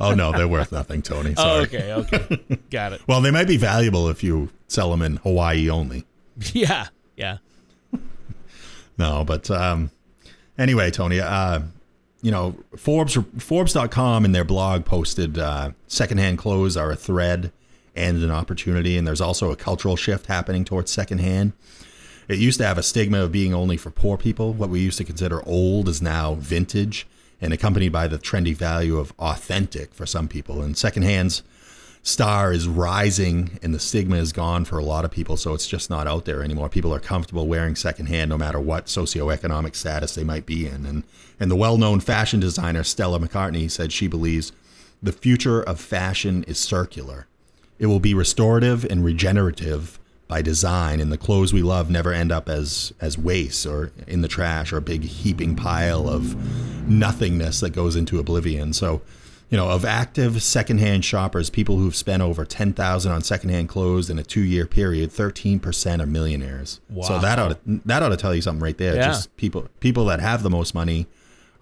Oh 0.00 0.12
no, 0.12 0.32
they're 0.32 0.48
worth 0.48 0.72
nothing, 0.72 1.02
Tony. 1.02 1.34
Oh, 1.36 1.64
Sorry. 1.64 1.92
okay, 1.92 1.92
okay. 1.92 2.58
Got 2.70 2.94
it. 2.94 3.02
Well, 3.06 3.20
they 3.20 3.30
might 3.30 3.46
be 3.46 3.56
valuable 3.56 4.08
if 4.08 4.24
you 4.24 4.50
sell 4.66 4.90
them 4.90 5.02
in 5.02 5.16
Hawaii 5.18 5.70
only. 5.70 6.04
Yeah, 6.52 6.88
yeah. 7.16 7.38
No, 8.98 9.24
but 9.24 9.48
um, 9.52 9.92
anyway, 10.58 10.90
Tony, 10.90 11.20
uh, 11.20 11.60
you 12.24 12.30
know, 12.30 12.56
Forbes 12.74 13.18
Forbes.com 13.38 14.24
in 14.24 14.32
their 14.32 14.44
blog 14.44 14.86
posted 14.86 15.38
uh, 15.38 15.72
secondhand 15.86 16.38
clothes 16.38 16.74
are 16.74 16.90
a 16.90 16.96
thread 16.96 17.52
and 17.94 18.22
an 18.22 18.30
opportunity, 18.30 18.96
and 18.96 19.06
there's 19.06 19.20
also 19.20 19.52
a 19.52 19.56
cultural 19.56 19.94
shift 19.94 20.24
happening 20.24 20.64
towards 20.64 20.90
secondhand. 20.90 21.52
It 22.26 22.38
used 22.38 22.58
to 22.60 22.66
have 22.66 22.78
a 22.78 22.82
stigma 22.82 23.22
of 23.22 23.30
being 23.30 23.52
only 23.52 23.76
for 23.76 23.90
poor 23.90 24.16
people. 24.16 24.54
What 24.54 24.70
we 24.70 24.80
used 24.80 24.96
to 24.96 25.04
consider 25.04 25.46
old 25.46 25.86
is 25.86 26.00
now 26.00 26.36
vintage 26.36 27.06
and 27.42 27.52
accompanied 27.52 27.92
by 27.92 28.08
the 28.08 28.18
trendy 28.18 28.56
value 28.56 28.96
of 28.96 29.12
authentic 29.18 29.92
for 29.92 30.06
some 30.06 30.26
people. 30.26 30.62
And 30.62 30.76
secondhand's 30.76 31.42
star 32.04 32.52
is 32.52 32.68
rising 32.68 33.58
and 33.62 33.74
the 33.74 33.80
stigma 33.80 34.16
is 34.16 34.32
gone 34.32 34.64
for 34.64 34.78
a 34.78 34.84
lot 34.84 35.06
of 35.06 35.10
people. 35.10 35.38
So 35.38 35.54
it's 35.54 35.66
just 35.66 35.88
not 35.88 36.06
out 36.06 36.26
there 36.26 36.44
anymore. 36.44 36.68
People 36.68 36.94
are 36.94 37.00
comfortable 37.00 37.48
wearing 37.48 37.74
secondhand 37.74 38.28
no 38.28 38.36
matter 38.36 38.60
what 38.60 38.86
socioeconomic 38.86 39.74
status 39.74 40.14
they 40.14 40.22
might 40.22 40.44
be 40.44 40.66
in. 40.66 40.84
And, 40.84 41.02
and 41.40 41.50
the 41.50 41.56
well 41.56 41.78
known 41.78 42.00
fashion 42.00 42.38
designer 42.38 42.84
Stella 42.84 43.18
McCartney 43.18 43.70
said 43.70 43.90
she 43.90 44.06
believes 44.06 44.52
the 45.02 45.12
future 45.12 45.62
of 45.62 45.80
fashion 45.80 46.44
is 46.44 46.58
circular. 46.58 47.26
It 47.78 47.86
will 47.86 48.00
be 48.00 48.14
restorative 48.14 48.84
and 48.84 49.02
regenerative 49.02 49.98
by 50.28 50.40
design, 50.42 51.00
and 51.00 51.12
the 51.12 51.18
clothes 51.18 51.52
we 51.52 51.62
love 51.62 51.90
never 51.90 52.12
end 52.12 52.32
up 52.32 52.48
as 52.48 52.94
as 53.00 53.18
waste 53.18 53.66
or 53.66 53.92
in 54.06 54.22
the 54.22 54.28
trash 54.28 54.72
or 54.72 54.78
a 54.78 54.82
big 54.82 55.02
heaping 55.02 55.56
pile 55.56 56.08
of 56.08 56.34
nothingness 56.88 57.60
that 57.60 57.70
goes 57.70 57.96
into 57.96 58.18
oblivion. 58.18 58.72
So, 58.72 59.02
you 59.54 59.60
know, 59.60 59.70
of 59.70 59.84
active 59.84 60.42
secondhand 60.42 61.04
shoppers, 61.04 61.48
people 61.48 61.78
who've 61.78 61.94
spent 61.94 62.24
over 62.24 62.44
ten 62.44 62.72
thousand 62.72 63.12
on 63.12 63.22
secondhand 63.22 63.68
clothes 63.68 64.10
in 64.10 64.18
a 64.18 64.24
two 64.24 64.40
year 64.40 64.66
period, 64.66 65.12
thirteen 65.12 65.60
percent 65.60 66.02
are 66.02 66.06
millionaires. 66.06 66.80
Wow. 66.90 67.06
So 67.06 67.18
that 67.20 67.38
ought 67.38 67.64
to, 67.64 67.80
that 67.84 68.02
ought 68.02 68.08
to 68.08 68.16
tell 68.16 68.34
you 68.34 68.42
something 68.42 68.60
right 68.60 68.76
there. 68.76 68.96
Yeah. 68.96 69.06
Just 69.06 69.36
people 69.36 69.68
people 69.78 70.06
that 70.06 70.18
have 70.18 70.42
the 70.42 70.50
most 70.50 70.74
money 70.74 71.06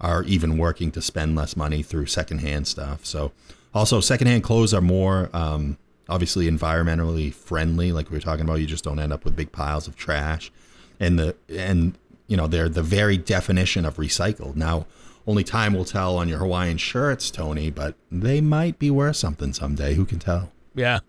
are 0.01 0.23
even 0.23 0.57
working 0.57 0.89
to 0.93 1.03
spend 1.03 1.35
less 1.35 1.55
money 1.55 1.83
through 1.83 2.07
secondhand 2.07 2.67
stuff. 2.67 3.05
So, 3.05 3.31
also 3.75 3.99
secondhand 3.99 4.43
clothes 4.43 4.73
are 4.73 4.81
more 4.81 5.29
um, 5.31 5.77
obviously 6.09 6.49
environmentally 6.49 7.31
friendly. 7.31 7.91
Like 7.91 8.09
we 8.09 8.17
were 8.17 8.21
talking 8.21 8.43
about, 8.43 8.55
you 8.55 8.65
just 8.65 8.83
don't 8.83 8.97
end 8.97 9.13
up 9.13 9.23
with 9.23 9.35
big 9.35 9.51
piles 9.51 9.87
of 9.87 9.95
trash, 9.95 10.51
and 10.99 11.19
the 11.19 11.35
and 11.47 11.95
you 12.25 12.37
know 12.37 12.47
they're 12.47 12.69
the 12.69 12.81
very 12.81 13.17
definition 13.17 13.85
of 13.85 13.97
recycled. 13.97 14.55
Now, 14.55 14.87
only 15.25 15.43
time 15.43 15.73
will 15.73 15.85
tell 15.85 16.17
on 16.17 16.27
your 16.27 16.39
Hawaiian 16.39 16.77
shirts, 16.77 17.31
Tony, 17.31 17.69
but 17.69 17.95
they 18.11 18.41
might 18.41 18.77
be 18.79 18.89
worth 18.91 19.15
something 19.15 19.53
someday. 19.53 19.93
Who 19.95 20.05
can 20.05 20.19
tell? 20.19 20.51
Yeah. 20.75 20.99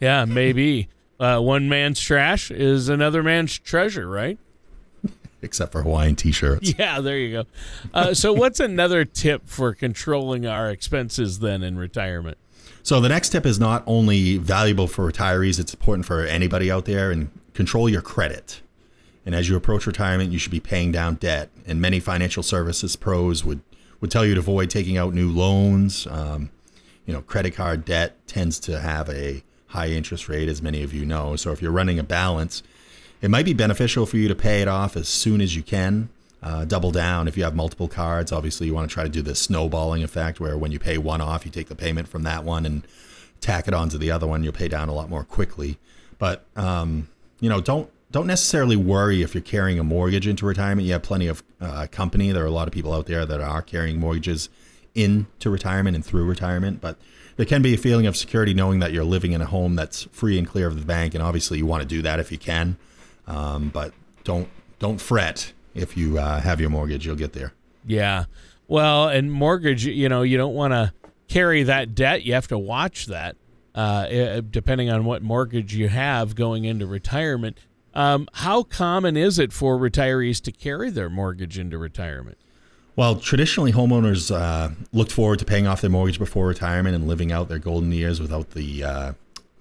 Yeah, 0.00 0.24
maybe. 0.26 0.88
uh, 1.18 1.40
one 1.40 1.68
man's 1.68 2.00
trash 2.00 2.50
is 2.50 2.88
another 2.88 3.22
man's 3.22 3.58
treasure, 3.58 4.08
right? 4.08 4.38
Except 5.42 5.72
for 5.72 5.82
Hawaiian 5.82 6.16
t-shirts. 6.16 6.74
Yeah, 6.78 7.00
there 7.00 7.18
you 7.18 7.32
go. 7.32 7.44
Uh, 7.94 8.12
so, 8.14 8.32
what's 8.32 8.60
another 8.60 9.04
tip 9.04 9.42
for 9.48 9.72
controlling 9.74 10.46
our 10.46 10.70
expenses 10.70 11.38
then 11.38 11.62
in 11.62 11.78
retirement? 11.78 12.36
So 12.82 13.00
the 13.00 13.08
next 13.08 13.30
tip 13.30 13.46
is 13.46 13.58
not 13.58 13.82
only 13.86 14.36
valuable 14.36 14.86
for 14.88 15.10
retirees, 15.10 15.58
it's 15.58 15.72
important 15.72 16.04
for 16.04 16.20
anybody 16.20 16.70
out 16.70 16.84
there 16.84 17.10
and 17.10 17.30
control 17.54 17.88
your 17.88 18.02
credit. 18.02 18.60
And 19.26 19.34
as 19.34 19.48
you 19.48 19.56
approach 19.56 19.86
retirement, 19.86 20.32
you 20.32 20.38
should 20.38 20.52
be 20.52 20.60
paying 20.60 20.92
down 20.92 21.14
debt. 21.14 21.50
And 21.66 21.80
many 21.80 22.00
financial 22.00 22.42
services 22.42 22.96
pros 22.96 23.44
would, 23.44 23.60
would 24.00 24.10
tell 24.10 24.24
you 24.24 24.34
to 24.34 24.40
avoid 24.40 24.70
taking 24.70 24.98
out 24.98 25.14
new 25.14 25.30
loans. 25.30 26.06
Um, 26.08 26.50
you 27.06 27.12
know, 27.12 27.22
credit 27.22 27.54
card 27.54 27.84
debt 27.84 28.26
tends 28.26 28.58
to 28.60 28.80
have 28.80 29.08
a 29.08 29.42
high 29.68 29.88
interest 29.88 30.28
rate, 30.28 30.48
as 30.48 30.62
many 30.62 30.82
of 30.82 30.92
you 30.92 31.04
know. 31.04 31.36
So 31.36 31.52
if 31.52 31.60
you're 31.60 31.72
running 31.72 31.98
a 31.98 32.04
balance, 32.04 32.62
it 33.20 33.30
might 33.30 33.44
be 33.44 33.54
beneficial 33.54 34.06
for 34.06 34.16
you 34.16 34.28
to 34.28 34.34
pay 34.34 34.62
it 34.62 34.68
off 34.68 34.96
as 34.96 35.08
soon 35.08 35.40
as 35.40 35.56
you 35.56 35.62
can. 35.62 36.10
Uh, 36.42 36.62
double 36.66 36.90
down 36.90 37.26
if 37.26 37.38
you 37.38 37.42
have 37.42 37.54
multiple 37.54 37.88
cards. 37.88 38.30
Obviously, 38.30 38.66
you 38.66 38.74
want 38.74 38.88
to 38.88 38.92
try 38.92 39.02
to 39.02 39.08
do 39.08 39.22
the 39.22 39.34
snowballing 39.34 40.02
effect 40.02 40.40
where 40.40 40.58
when 40.58 40.70
you 40.72 40.78
pay 40.78 40.98
one 40.98 41.22
off, 41.22 41.46
you 41.46 41.50
take 41.50 41.68
the 41.68 41.74
payment 41.74 42.06
from 42.06 42.22
that 42.24 42.44
one 42.44 42.66
and 42.66 42.86
tack 43.40 43.66
it 43.66 43.72
onto 43.72 43.96
the 43.96 44.10
other 44.10 44.26
one. 44.26 44.44
You'll 44.44 44.52
pay 44.52 44.68
down 44.68 44.90
a 44.90 44.92
lot 44.92 45.08
more 45.08 45.24
quickly. 45.24 45.78
But 46.18 46.44
um, 46.54 47.08
you 47.40 47.48
know, 47.48 47.62
don't 47.62 47.90
don't 48.14 48.28
necessarily 48.28 48.76
worry 48.76 49.22
if 49.22 49.34
you're 49.34 49.42
carrying 49.42 49.80
a 49.80 49.82
mortgage 49.82 50.28
into 50.28 50.46
retirement. 50.46 50.86
You 50.86 50.92
have 50.92 51.02
plenty 51.02 51.26
of 51.26 51.42
uh, 51.60 51.88
company. 51.90 52.30
There 52.30 52.44
are 52.44 52.46
a 52.46 52.50
lot 52.52 52.68
of 52.68 52.72
people 52.72 52.92
out 52.92 53.06
there 53.06 53.26
that 53.26 53.40
are 53.40 53.60
carrying 53.60 53.98
mortgages 53.98 54.48
into 54.94 55.50
retirement 55.50 55.96
and 55.96 56.04
through 56.04 56.24
retirement, 56.24 56.80
but 56.80 56.96
there 57.34 57.44
can 57.44 57.60
be 57.60 57.74
a 57.74 57.76
feeling 57.76 58.06
of 58.06 58.16
security 58.16 58.54
knowing 58.54 58.78
that 58.78 58.92
you're 58.92 59.02
living 59.02 59.32
in 59.32 59.42
a 59.42 59.46
home 59.46 59.74
that's 59.74 60.04
free 60.12 60.38
and 60.38 60.46
clear 60.46 60.68
of 60.68 60.78
the 60.78 60.86
bank, 60.86 61.16
and 61.16 61.24
obviously 61.24 61.58
you 61.58 61.66
want 61.66 61.82
to 61.82 61.88
do 61.88 62.02
that 62.02 62.20
if 62.20 62.30
you 62.30 62.38
can. 62.38 62.76
Um, 63.26 63.70
but 63.70 63.92
don't 64.22 64.48
don't 64.78 65.00
fret 65.00 65.52
if 65.74 65.96
you 65.96 66.16
uh, 66.20 66.38
have 66.38 66.60
your 66.60 66.70
mortgage; 66.70 67.04
you'll 67.04 67.16
get 67.16 67.32
there. 67.32 67.52
Yeah, 67.84 68.26
well, 68.68 69.08
and 69.08 69.32
mortgage, 69.32 69.86
you 69.86 70.08
know, 70.08 70.22
you 70.22 70.36
don't 70.36 70.54
want 70.54 70.72
to 70.72 70.92
carry 71.26 71.64
that 71.64 71.96
debt. 71.96 72.22
You 72.22 72.34
have 72.34 72.46
to 72.46 72.58
watch 72.58 73.06
that, 73.06 73.34
uh, 73.74 74.40
depending 74.48 74.88
on 74.88 75.04
what 75.04 75.20
mortgage 75.20 75.74
you 75.74 75.88
have 75.88 76.36
going 76.36 76.64
into 76.64 76.86
retirement. 76.86 77.58
Um, 77.94 78.28
how 78.32 78.64
common 78.64 79.16
is 79.16 79.38
it 79.38 79.52
for 79.52 79.78
retirees 79.78 80.42
to 80.42 80.52
carry 80.52 80.90
their 80.90 81.08
mortgage 81.08 81.58
into 81.58 81.78
retirement? 81.78 82.38
Well, 82.96 83.16
traditionally, 83.16 83.72
homeowners 83.72 84.34
uh, 84.34 84.70
looked 84.92 85.12
forward 85.12 85.38
to 85.40 85.44
paying 85.44 85.66
off 85.66 85.80
their 85.80 85.90
mortgage 85.90 86.18
before 86.18 86.46
retirement 86.46 86.94
and 86.94 87.08
living 87.08 87.32
out 87.32 87.48
their 87.48 87.58
golden 87.58 87.92
years 87.92 88.20
without 88.20 88.50
the, 88.50 88.84
uh, 88.84 89.12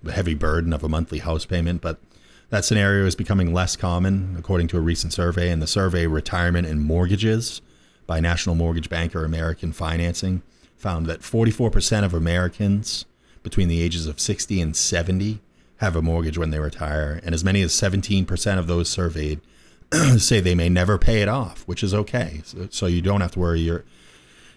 the 0.03 0.11
heavy 0.11 0.35
burden 0.35 0.73
of 0.73 0.83
a 0.83 0.89
monthly 0.89 1.19
house 1.19 1.45
payment. 1.45 1.81
But 1.81 1.99
that 2.49 2.65
scenario 2.65 3.05
is 3.05 3.15
becoming 3.15 3.53
less 3.53 3.75
common, 3.75 4.35
according 4.37 4.67
to 4.69 4.77
a 4.77 4.81
recent 4.81 5.13
survey. 5.13 5.49
And 5.49 5.61
the 5.61 5.67
survey, 5.67 6.05
Retirement 6.05 6.67
and 6.67 6.81
Mortgages 6.81 7.61
by 8.05 8.19
National 8.19 8.55
Mortgage 8.55 8.89
Banker 8.89 9.25
American 9.25 9.73
Financing, 9.73 10.43
found 10.77 11.05
that 11.07 11.21
44% 11.21 12.03
of 12.03 12.13
Americans 12.13 13.05
between 13.41 13.67
the 13.67 13.81
ages 13.81 14.05
of 14.05 14.19
60 14.19 14.61
and 14.61 14.75
70 14.75 15.39
have 15.83 15.95
a 15.95 16.01
mortgage 16.01 16.37
when 16.37 16.49
they 16.49 16.59
retire. 16.59 17.19
And 17.23 17.35
as 17.35 17.43
many 17.43 17.61
as 17.61 17.73
17% 17.73 18.57
of 18.57 18.67
those 18.67 18.89
surveyed 18.89 19.41
say 20.17 20.39
they 20.39 20.55
may 20.55 20.69
never 20.69 20.97
pay 20.97 21.21
it 21.21 21.27
off, 21.27 21.63
which 21.67 21.83
is 21.83 21.93
okay. 21.93 22.41
So, 22.45 22.67
so, 22.71 22.85
you 22.87 23.01
don't 23.01 23.21
have 23.21 23.31
to 23.31 23.39
worry. 23.39 23.59
You're, 23.59 23.83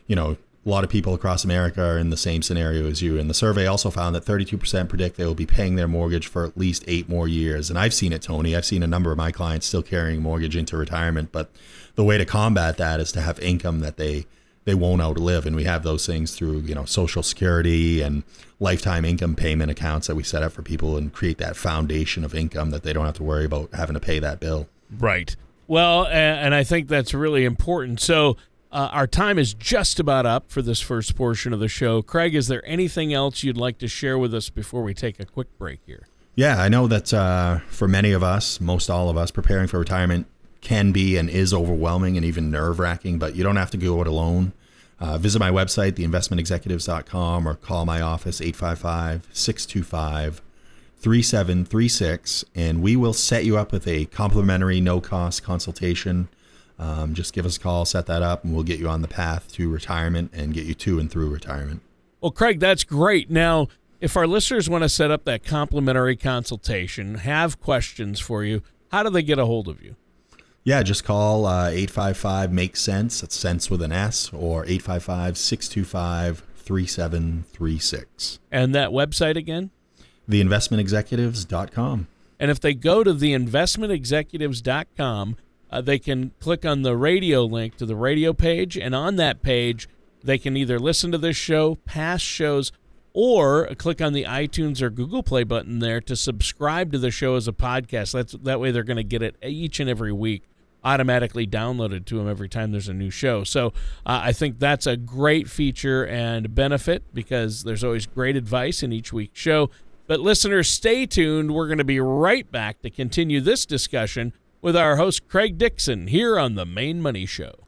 you 0.07 0.17
know, 0.17 0.37
a 0.65 0.69
lot 0.69 0.83
of 0.83 0.91
people 0.91 1.15
across 1.15 1.45
America 1.45 1.83
are 1.83 1.99
in 1.99 2.11
the 2.11 2.17
same 2.17 2.43
scenario 2.43 2.89
as 2.89 3.01
you. 3.01 3.19
And 3.19 3.31
the 3.31 3.35
survey 3.35 3.67
also 3.67 3.91
found 3.91 4.17
that 4.17 4.25
32% 4.25 4.89
predict 4.89 5.17
they 5.17 5.25
will 5.25 5.35
be 5.35 5.47
paying 5.47 5.77
their 5.77 5.87
mortgage 5.87 6.27
for 6.27 6.45
at 6.45 6.57
least 6.57 6.85
eight 6.89 7.09
more 7.09 7.29
years. 7.29 7.71
And 7.71 7.79
I've 7.79 7.95
seen 7.95 8.13
it, 8.13 8.23
Tony. 8.23 8.57
I've 8.57 8.65
seen 8.65 8.83
a 8.83 8.89
number 8.89 9.13
of 9.13 9.19
my 9.19 9.31
clients 9.31 9.67
still 9.67 9.83
carrying 9.83 10.23
mortgage 10.23 10.57
into 10.57 10.77
retirement. 10.77 11.31
But 11.31 11.51
the 11.95 12.05
way 12.05 12.19
to 12.19 12.25
combat 12.25 12.79
that 12.79 12.99
is 12.99 13.13
to 13.13 13.21
have 13.21 13.39
income 13.39 13.81
that 13.81 13.97
they 13.97 14.27
they 14.67 14.75
won't 14.75 15.01
outlive. 15.01 15.47
And 15.47 15.57
we 15.57 15.65
have 15.65 15.83
those 15.83 16.05
things 16.05 16.35
through, 16.35 16.59
you 16.59 16.75
know, 16.75 16.85
social 16.85 17.23
security 17.23 18.03
and 18.03 18.25
lifetime 18.61 19.05
income 19.05 19.35
payment 19.35 19.71
accounts 19.71 20.09
that 20.09 20.15
we 20.15 20.23
set 20.23 20.43
up 20.43 20.53
for 20.53 20.63
people 20.63 20.97
and 20.99 21.13
create 21.13 21.39
that 21.39 21.57
foundation 21.57 22.25
of 22.25 22.35
income 22.35 22.71
that 22.71 22.83
they 22.83 22.93
don't 22.93 23.07
have 23.07 23.17
to 23.17 23.23
worry 23.23 23.47
about 23.47 23.73
having 23.73 23.95
to 23.95 24.01
pay 24.01 24.19
that 24.19 24.41
bill. 24.41 24.69
Right. 24.99 25.35
Well, 25.69 26.07
and 26.07 26.55
I 26.55 26.65
think 26.65 26.89
that's 26.89 27.15
really 27.15 27.45
important. 27.45 28.01
So, 28.01 28.37
uh, 28.73 28.89
our 28.93 29.07
time 29.07 29.39
is 29.39 29.55
just 29.55 29.99
about 30.01 30.27
up 30.27 30.51
for 30.51 30.61
this 30.61 30.81
first 30.81 31.15
portion 31.17 31.53
of 31.53 31.61
the 31.61 31.69
show. 31.69 32.03
Craig, 32.03 32.35
is 32.35 32.49
there 32.49 32.67
anything 32.67 33.13
else 33.15 33.43
you'd 33.43 33.57
like 33.57 33.79
to 33.79 33.89
share 33.89 34.19
with 34.19 34.35
us 34.35 34.51
before 34.51 34.83
we 34.83 34.93
take 34.93 35.19
a 35.19 35.25
quick 35.25 35.57
break 35.57 35.81
here? 35.87 36.07
Yeah, 36.35 36.61
I 36.61 36.69
know 36.69 36.87
that 36.89 37.15
uh, 37.15 37.61
for 37.69 37.89
many 37.89 38.13
of 38.13 38.23
us, 38.23 38.61
most 38.61 38.91
all 38.91 39.09
of 39.09 39.17
us, 39.17 39.31
preparing 39.31 39.69
for 39.69 39.79
retirement 39.79 40.27
can 40.61 40.91
be 40.91 41.17
and 41.17 41.31
is 41.31 41.55
overwhelming 41.55 42.17
and 42.17 42.27
even 42.27 42.51
nerve 42.51 42.79
wracking, 42.79 43.19
but 43.19 43.37
you 43.37 43.45
don't 43.45 43.57
have 43.57 43.71
to 43.71 43.77
go 43.77 44.01
it 44.01 44.07
alone. 44.09 44.53
Uh, 44.99 45.19
visit 45.19 45.39
my 45.39 45.51
website, 45.51 45.93
theinvestmentexecutives.com, 45.93 47.47
or 47.47 47.55
call 47.55 47.85
my 47.85 48.01
office, 48.01 48.41
855 48.41 49.29
625 49.33 50.43
3736, 50.99 52.45
and 52.55 52.83
we 52.83 52.97
will 52.97 53.13
set 53.13 53.45
you 53.45 53.59
up 53.59 53.71
with 53.71 53.87
a 53.87 54.07
complimentary, 54.07 54.81
no 54.81 55.01
cost 55.01 55.43
consultation. 55.43 56.29
Um, 56.79 57.15
just 57.15 57.33
give 57.33 57.47
us 57.47 57.57
a 57.57 57.61
call, 57.61 57.85
set 57.85 58.07
that 58.07 58.23
up, 58.23 58.45
and 58.45 58.55
we'll 58.55 58.65
get 58.65 58.79
you 58.79 58.89
on 58.89 59.03
the 59.03 59.09
path 59.09 59.53
to 59.53 59.71
retirement 59.71 60.31
and 60.35 60.53
get 60.53 60.65
you 60.65 60.75
to 60.75 60.99
and 60.99 61.11
through 61.11 61.29
retirement. 61.29 61.83
Well, 62.21 62.33
Craig, 62.33 62.61
that's 62.61 62.83
great. 62.83 63.31
Now, 63.31 63.69
if 64.01 64.17
our 64.17 64.27
listeners 64.27 64.69
want 64.69 64.83
to 64.83 64.89
set 64.89 65.11
up 65.11 65.25
that 65.25 65.45
complimentary 65.45 66.17
consultation, 66.17 67.17
have 67.17 67.61
questions 67.61 68.19
for 68.19 68.43
you, 68.45 68.63
how 68.91 69.03
do 69.03 69.11
they 69.11 69.23
get 69.23 69.39
a 69.39 69.47
hold 69.47 69.69
of 69.69 69.83
you? 69.83 69.97
Yeah, 70.67 70.83
just 70.83 71.03
call 71.05 71.47
uh, 71.47 71.69
855 71.69 72.53
Make 72.53 72.77
Sense. 72.77 73.21
That's 73.21 73.37
sense 73.37 73.71
with 73.71 73.81
an 73.83 73.93
S, 73.93 74.33
or 74.33 74.65
855 74.65 75.39
625 75.39 76.43
3736. 76.57 78.41
And 78.51 78.75
that 78.75 78.91
website 78.91 79.37
again? 79.37 79.71
theinvestmentexecutives.com. 80.29 82.09
And 82.41 82.51
if 82.51 82.59
they 82.59 82.75
go 82.75 83.05
to 83.05 83.15
theinvestmentexecutives.com, 83.15 85.37
uh, 85.71 85.81
they 85.83 86.01
can 86.01 86.33
click 86.41 86.65
on 86.65 86.83
the 86.83 86.97
radio 86.97 87.45
link 87.45 87.77
to 87.77 87.87
the 87.87 87.95
radio 87.95 88.33
page, 88.33 88.77
and 88.77 88.93
on 88.93 89.15
that 89.15 89.43
page, 89.43 89.89
they 90.25 90.37
can 90.37 90.57
either 90.57 90.81
listen 90.81 91.13
to 91.13 91.19
this 91.19 91.37
show, 91.37 91.77
past 91.85 92.25
shows, 92.25 92.73
or 93.13 93.73
click 93.77 94.03
on 94.03 94.15
the 94.15 94.25
iTunes 94.25 94.83
or 94.83 94.91
Google 94.91 95.23
Play 95.23 95.45
button 95.45 95.79
there 95.79 96.01
to 96.01 96.17
subscribe 96.17 96.91
to 96.91 96.99
the 96.99 97.13
show 97.13 97.37
as 97.37 97.47
a 97.47 97.53
podcast. 97.53 98.15
That's 98.15 98.33
that 98.33 98.59
way 98.59 98.73
they're 98.73 98.83
going 98.83 98.97
to 98.97 99.05
get 99.05 99.23
it 99.23 99.37
each 99.45 99.79
and 99.79 99.89
every 99.89 100.13
week 100.13 100.43
automatically 100.87 101.47
downloaded 101.49 102.05
to 102.07 102.17
them 102.17 102.29
every 102.29 102.49
time 102.49 102.71
there's 102.71 102.89
a 102.89 102.95
new 102.95 103.11
show. 103.11 103.43
So 103.43 103.69
uh, 104.07 104.21
I 104.23 104.33
think 104.33 104.61
that's 104.61 104.87
a 104.87 104.97
great 104.97 105.51
feature 105.51 106.07
and 106.07 106.55
benefit 106.55 107.03
because 107.13 107.65
there's 107.65 107.83
always 107.83 108.07
great 108.07 108.37
advice 108.37 108.85
in 108.85 108.93
each 108.93 109.13
week's 109.13 109.41
show. 109.41 109.69
But 110.07 110.21
listeners, 110.21 110.69
stay 110.69 111.05
tuned. 111.05 111.53
We're 111.53 111.67
going 111.67 111.79
to 111.79 111.85
be 111.85 111.99
right 111.99 112.49
back 112.53 112.81
to 112.83 112.91
continue 112.91 113.41
this 113.41 113.67
discussion 113.67 114.33
with 114.63 114.77
our 114.77 114.97
host, 114.97 115.27
Craig 115.29 115.59
Dixon, 115.59 116.07
here 116.07 116.39
on 116.39 116.55
The 116.55 116.65
Maine 116.65 117.03
Money 117.03 117.27
Show. 117.27 117.67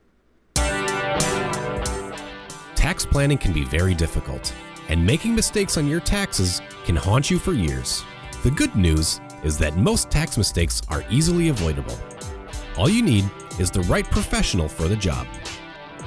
Tax 2.76 3.04
planning 3.04 3.38
can 3.38 3.52
be 3.52 3.64
very 3.64 3.94
difficult, 3.94 4.54
and 4.88 5.04
making 5.04 5.34
mistakes 5.34 5.76
on 5.76 5.88
your 5.88 6.00
taxes 6.00 6.62
can 6.84 6.94
haunt 6.94 7.28
you 7.30 7.40
for 7.40 7.52
years. 7.52 8.04
The 8.44 8.52
good 8.52 8.74
news 8.76 9.20
is 9.42 9.58
that 9.58 9.76
most 9.76 10.08
tax 10.08 10.38
mistakes 10.38 10.80
are 10.88 11.04
easily 11.10 11.48
avoidable. 11.48 11.98
All 12.78 12.88
you 12.88 13.02
need 13.02 13.28
is 13.58 13.72
the 13.72 13.80
right 13.82 14.08
professional 14.08 14.68
for 14.68 14.86
the 14.86 14.94
job. 14.94 15.26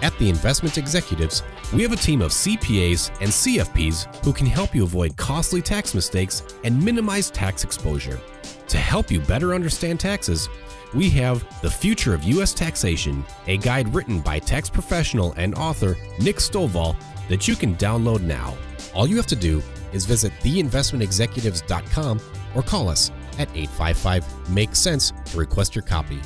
At 0.01 0.17
the 0.17 0.29
Investment 0.29 0.77
Executives, 0.77 1.43
we 1.73 1.83
have 1.83 1.91
a 1.91 1.97
team 1.97 2.21
of 2.21 2.31
CPAs 2.31 3.09
and 3.19 3.29
CFPs 3.29 4.23
who 4.23 4.31
can 4.31 4.47
help 4.47 4.73
you 4.73 4.83
avoid 4.83 5.17
costly 5.17 5.61
tax 5.61 5.93
mistakes 5.93 6.43
and 6.63 6.81
minimize 6.81 7.29
tax 7.29 7.65
exposure. 7.65 8.21
To 8.69 8.77
help 8.77 9.11
you 9.11 9.19
better 9.19 9.53
understand 9.53 9.99
taxes, 9.99 10.47
we 10.93 11.09
have 11.09 11.45
The 11.61 11.69
Future 11.69 12.13
of 12.13 12.23
U.S. 12.23 12.53
Taxation, 12.53 13.25
a 13.47 13.57
guide 13.57 13.93
written 13.93 14.21
by 14.21 14.39
tax 14.39 14.69
professional 14.69 15.33
and 15.35 15.53
author 15.55 15.97
Nick 16.21 16.37
Stovall 16.37 16.95
that 17.27 17.49
you 17.49 17.55
can 17.57 17.75
download 17.75 18.21
now. 18.21 18.57
All 18.95 19.07
you 19.07 19.17
have 19.17 19.27
to 19.27 19.35
do 19.35 19.61
is 19.91 20.05
visit 20.05 20.31
theinvestmentexecutives.com 20.41 22.21
or 22.55 22.63
call 22.63 22.87
us 22.87 23.11
at 23.37 23.49
855 23.49 24.49
Make 24.49 24.73
Sense 24.73 25.11
to 25.25 25.37
request 25.37 25.75
your 25.75 25.83
copy. 25.83 26.21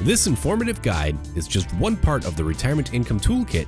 This 0.00 0.28
informative 0.28 0.80
guide 0.80 1.18
is 1.36 1.48
just 1.48 1.74
one 1.74 1.96
part 1.96 2.24
of 2.24 2.36
the 2.36 2.44
Retirement 2.44 2.94
Income 2.94 3.18
Toolkit, 3.18 3.66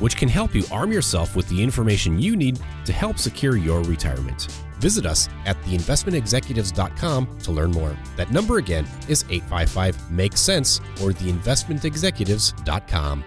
which 0.00 0.16
can 0.16 0.28
help 0.28 0.52
you 0.52 0.64
arm 0.72 0.90
yourself 0.90 1.36
with 1.36 1.48
the 1.48 1.62
information 1.62 2.18
you 2.18 2.34
need 2.34 2.58
to 2.84 2.92
help 2.92 3.16
secure 3.16 3.56
your 3.56 3.84
retirement. 3.84 4.48
Visit 4.80 5.06
us 5.06 5.28
at 5.46 5.56
theinvestmentexecutives.com 5.62 7.38
to 7.38 7.52
learn 7.52 7.70
more. 7.70 7.96
That 8.16 8.32
number 8.32 8.58
again 8.58 8.88
is 9.08 9.24
855 9.30 10.10
Make 10.10 10.36
Sense 10.36 10.80
or 11.00 11.12
theinvestmentexecutives.com. 11.12 13.24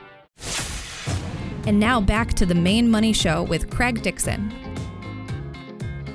And 1.67 1.79
now 1.79 2.01
back 2.01 2.33
to 2.33 2.45
the 2.45 2.55
Maine 2.55 2.91
Money 2.91 3.13
Show 3.13 3.43
with 3.43 3.69
Craig 3.69 4.01
Dixon. 4.01 4.51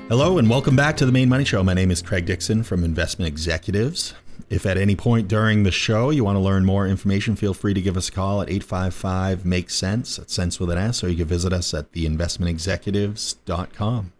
Hello, 0.07 0.37
and 0.37 0.47
welcome 0.47 0.75
back 0.75 0.95
to 0.97 1.07
the 1.07 1.11
Maine 1.11 1.29
Money 1.29 1.45
Show. 1.45 1.63
My 1.63 1.73
name 1.73 1.89
is 1.89 2.03
Craig 2.03 2.27
Dixon 2.27 2.61
from 2.61 2.83
Investment 2.83 3.27
Executives. 3.27 4.13
If 4.49 4.65
at 4.65 4.77
any 4.77 4.95
point 4.95 5.27
during 5.27 5.63
the 5.63 5.71
show 5.71 6.09
you 6.09 6.23
want 6.23 6.37
to 6.37 6.41
learn 6.41 6.63
more 6.63 6.87
information, 6.87 7.35
feel 7.35 7.53
free 7.53 7.73
to 7.73 7.81
give 7.81 7.97
us 7.97 8.07
a 8.07 8.13
call 8.13 8.41
at 8.41 8.49
855 8.49 9.45
Make 9.45 9.69
Sense, 9.69 10.15
that's 10.15 10.33
sense 10.33 10.57
with 10.57 10.69
an 10.69 10.77
S, 10.77 11.03
or 11.03 11.09
you 11.09 11.17
can 11.17 11.27
visit 11.27 11.51
us 11.51 11.73
at 11.73 11.91
theinvestmentexecutives.com. 11.91 14.13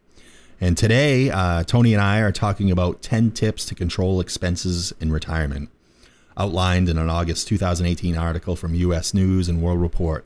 And 0.60 0.75
today, 0.77 1.29
uh, 1.29 1.63
Tony 1.63 1.93
and 1.93 2.01
I 2.01 2.19
are 2.19 2.34
talking 2.34 2.72
about 2.72 3.01
10 3.01 3.31
tips 3.31 3.63
to 3.65 3.75
control 3.75 4.19
expenses 4.19 4.91
in 5.00 5.13
retirement, 5.13 5.69
outlined 6.36 6.89
in 6.89 6.98
an 6.98 7.10
August 7.10 7.48
2018 7.48 8.17
article 8.17 8.57
from 8.57 8.74
US 8.74 9.13
News 9.13 9.48
and 9.48 9.62
World 9.62 9.79
Report. 9.79 10.25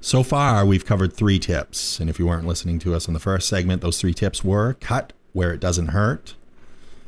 So 0.00 0.22
far, 0.22 0.64
we've 0.64 0.86
covered 0.86 1.12
three 1.12 1.38
tips. 1.38 2.00
And 2.00 2.10
if 2.10 2.18
you 2.18 2.26
weren't 2.26 2.46
listening 2.46 2.78
to 2.80 2.94
us 2.94 3.06
in 3.06 3.14
the 3.14 3.20
first 3.20 3.48
segment, 3.48 3.82
those 3.82 4.00
three 4.00 4.14
tips 4.14 4.42
were 4.42 4.74
cut 4.74 5.12
where 5.32 5.52
it 5.52 5.60
doesn't 5.60 5.88
hurt, 5.88 6.34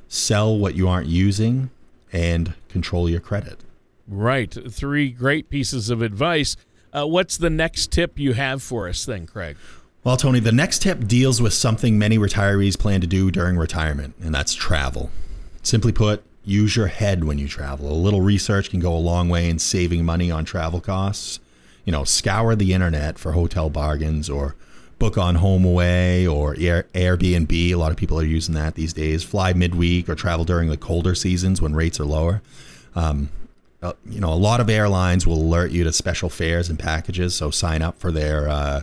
sell 0.06 0.56
what 0.56 0.74
you 0.74 0.88
aren't 0.88 1.08
using, 1.08 1.70
and 2.12 2.54
control 2.68 3.08
your 3.08 3.20
credit. 3.20 3.60
Right. 4.06 4.56
Three 4.70 5.10
great 5.10 5.48
pieces 5.50 5.90
of 5.90 6.02
advice. 6.02 6.56
Uh, 6.92 7.06
what's 7.06 7.36
the 7.36 7.50
next 7.50 7.92
tip 7.92 8.18
you 8.18 8.32
have 8.32 8.62
for 8.62 8.88
us 8.88 9.04
then, 9.04 9.26
Craig? 9.26 9.56
Well, 10.02 10.16
Tony, 10.16 10.40
the 10.40 10.50
next 10.50 10.82
tip 10.82 11.06
deals 11.06 11.42
with 11.42 11.52
something 11.52 11.98
many 11.98 12.18
retirees 12.18 12.78
plan 12.78 13.00
to 13.02 13.06
do 13.06 13.30
during 13.30 13.56
retirement, 13.56 14.14
and 14.20 14.34
that's 14.34 14.54
travel. 14.54 15.10
Simply 15.62 15.92
put, 15.92 16.22
use 16.42 16.74
your 16.74 16.86
head 16.86 17.24
when 17.24 17.38
you 17.38 17.46
travel. 17.46 17.92
A 17.92 17.94
little 17.94 18.22
research 18.22 18.70
can 18.70 18.80
go 18.80 18.94
a 18.94 18.98
long 18.98 19.28
way 19.28 19.48
in 19.48 19.58
saving 19.58 20.04
money 20.04 20.30
on 20.30 20.44
travel 20.44 20.80
costs. 20.80 21.38
You 21.84 21.92
know, 21.92 22.04
scour 22.04 22.56
the 22.56 22.72
internet 22.72 23.18
for 23.18 23.32
hotel 23.32 23.68
bargains 23.68 24.30
or 24.30 24.56
book 25.00 25.18
on 25.18 25.38
HomeAway 25.38 26.32
or 26.32 26.54
Air, 26.60 26.84
Airbnb. 26.94 27.50
A 27.50 27.74
lot 27.74 27.90
of 27.90 27.96
people 27.96 28.20
are 28.20 28.24
using 28.24 28.54
that 28.54 28.76
these 28.76 28.92
days. 28.92 29.24
Fly 29.24 29.52
midweek 29.52 30.08
or 30.08 30.14
travel 30.14 30.44
during 30.44 30.68
the 30.68 30.76
colder 30.76 31.16
seasons 31.16 31.60
when 31.60 31.74
rates 31.74 31.98
are 31.98 32.04
lower. 32.04 32.42
Um, 32.94 33.30
uh, 33.82 33.94
you 34.04 34.20
know, 34.20 34.32
a 34.32 34.36
lot 34.36 34.60
of 34.60 34.68
airlines 34.68 35.26
will 35.26 35.38
alert 35.38 35.70
you 35.72 35.82
to 35.84 35.92
special 35.92 36.28
fares 36.28 36.68
and 36.68 36.78
packages, 36.78 37.34
so 37.34 37.50
sign 37.50 37.80
up 37.80 37.98
for 37.98 38.12
their 38.12 38.46
uh, 38.46 38.82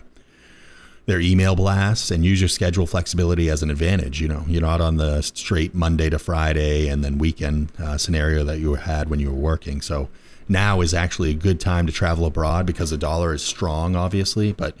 their 1.06 1.20
email 1.20 1.54
blasts 1.54 2.10
and 2.10 2.24
use 2.24 2.40
your 2.40 2.48
schedule 2.48 2.86
flexibility 2.86 3.48
as 3.48 3.62
an 3.62 3.70
advantage. 3.70 4.20
You 4.20 4.28
know, 4.28 4.44
you're 4.48 4.60
not 4.60 4.80
on 4.80 4.96
the 4.96 5.22
straight 5.22 5.72
Monday 5.72 6.10
to 6.10 6.18
Friday 6.18 6.88
and 6.88 7.04
then 7.04 7.16
weekend 7.16 7.70
uh, 7.78 7.96
scenario 7.96 8.44
that 8.44 8.58
you 8.58 8.74
had 8.74 9.08
when 9.08 9.20
you 9.20 9.30
were 9.30 9.36
working. 9.36 9.80
So 9.80 10.08
now 10.48 10.80
is 10.80 10.92
actually 10.92 11.30
a 11.30 11.34
good 11.34 11.60
time 11.60 11.86
to 11.86 11.92
travel 11.92 12.26
abroad 12.26 12.66
because 12.66 12.90
the 12.90 12.98
dollar 12.98 13.32
is 13.32 13.42
strong, 13.42 13.94
obviously, 13.94 14.52
but 14.52 14.76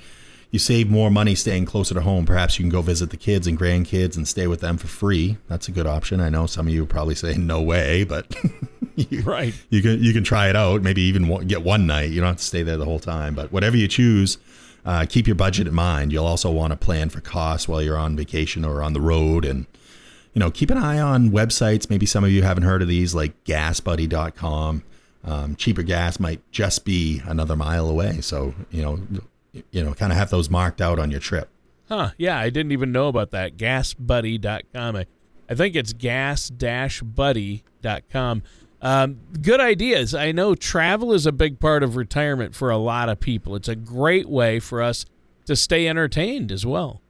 you 0.50 0.58
save 0.58 0.88
more 0.88 1.10
money 1.10 1.34
staying 1.34 1.66
closer 1.66 1.94
to 1.94 2.00
home. 2.00 2.24
Perhaps 2.24 2.58
you 2.58 2.62
can 2.62 2.70
go 2.70 2.80
visit 2.80 3.10
the 3.10 3.16
kids 3.16 3.46
and 3.46 3.58
grandkids 3.58 4.16
and 4.16 4.26
stay 4.26 4.46
with 4.46 4.60
them 4.60 4.78
for 4.78 4.86
free. 4.86 5.36
That's 5.48 5.68
a 5.68 5.72
good 5.72 5.86
option. 5.86 6.20
I 6.20 6.30
know 6.30 6.46
some 6.46 6.66
of 6.66 6.72
you 6.72 6.86
probably 6.86 7.14
say 7.14 7.34
no 7.34 7.60
way, 7.60 8.04
but 8.04 8.34
you, 8.96 9.22
right, 9.22 9.54
you 9.68 9.82
can 9.82 10.02
you 10.02 10.12
can 10.12 10.24
try 10.24 10.48
it 10.48 10.56
out. 10.56 10.82
Maybe 10.82 11.02
even 11.02 11.46
get 11.46 11.62
one 11.62 11.86
night. 11.86 12.10
You 12.10 12.20
don't 12.20 12.28
have 12.28 12.36
to 12.38 12.44
stay 12.44 12.62
there 12.62 12.78
the 12.78 12.86
whole 12.86 12.98
time. 12.98 13.34
But 13.34 13.52
whatever 13.52 13.76
you 13.76 13.88
choose, 13.88 14.38
uh, 14.84 15.04
keep 15.06 15.26
your 15.26 15.36
budget 15.36 15.66
in 15.66 15.74
mind. 15.74 16.12
You'll 16.12 16.26
also 16.26 16.50
want 16.50 16.72
to 16.72 16.76
plan 16.76 17.10
for 17.10 17.20
costs 17.20 17.68
while 17.68 17.82
you're 17.82 17.98
on 17.98 18.16
vacation 18.16 18.64
or 18.64 18.82
on 18.82 18.94
the 18.94 19.02
road. 19.02 19.44
And, 19.44 19.66
you 20.32 20.40
know, 20.40 20.50
keep 20.50 20.70
an 20.70 20.78
eye 20.78 20.98
on 20.98 21.30
websites. 21.30 21.90
Maybe 21.90 22.06
some 22.06 22.24
of 22.24 22.30
you 22.30 22.42
haven't 22.42 22.62
heard 22.62 22.80
of 22.80 22.88
these, 22.88 23.14
like 23.14 23.44
gasbuddy.com. 23.44 24.82
Um, 25.24 25.56
cheaper 25.56 25.82
gas 25.82 26.18
might 26.18 26.40
just 26.52 26.86
be 26.86 27.20
another 27.26 27.54
mile 27.54 27.90
away. 27.90 28.22
So, 28.22 28.54
you 28.70 28.80
know, 28.80 29.00
you 29.70 29.84
know, 29.84 29.94
kind 29.94 30.12
of 30.12 30.18
have 30.18 30.30
those 30.30 30.50
marked 30.50 30.80
out 30.80 30.98
on 30.98 31.10
your 31.10 31.20
trip. 31.20 31.48
Huh. 31.88 32.10
Yeah, 32.18 32.38
I 32.38 32.50
didn't 32.50 32.72
even 32.72 32.92
know 32.92 33.08
about 33.08 33.30
that. 33.30 33.56
Gasbuddy.com. 33.56 34.96
I, 34.96 35.06
I 35.48 35.54
think 35.54 35.74
it's 35.74 35.94
gas-buddy.com. 35.94 38.42
Um, 38.80 39.18
good 39.40 39.60
ideas. 39.60 40.14
I 40.14 40.32
know 40.32 40.54
travel 40.54 41.12
is 41.12 41.26
a 41.26 41.32
big 41.32 41.58
part 41.58 41.82
of 41.82 41.96
retirement 41.96 42.54
for 42.54 42.70
a 42.70 42.76
lot 42.76 43.08
of 43.08 43.18
people. 43.18 43.56
It's 43.56 43.68
a 43.68 43.74
great 43.74 44.28
way 44.28 44.60
for 44.60 44.82
us 44.82 45.04
to 45.46 45.56
stay 45.56 45.88
entertained 45.88 46.52
as 46.52 46.64
well. 46.64 47.00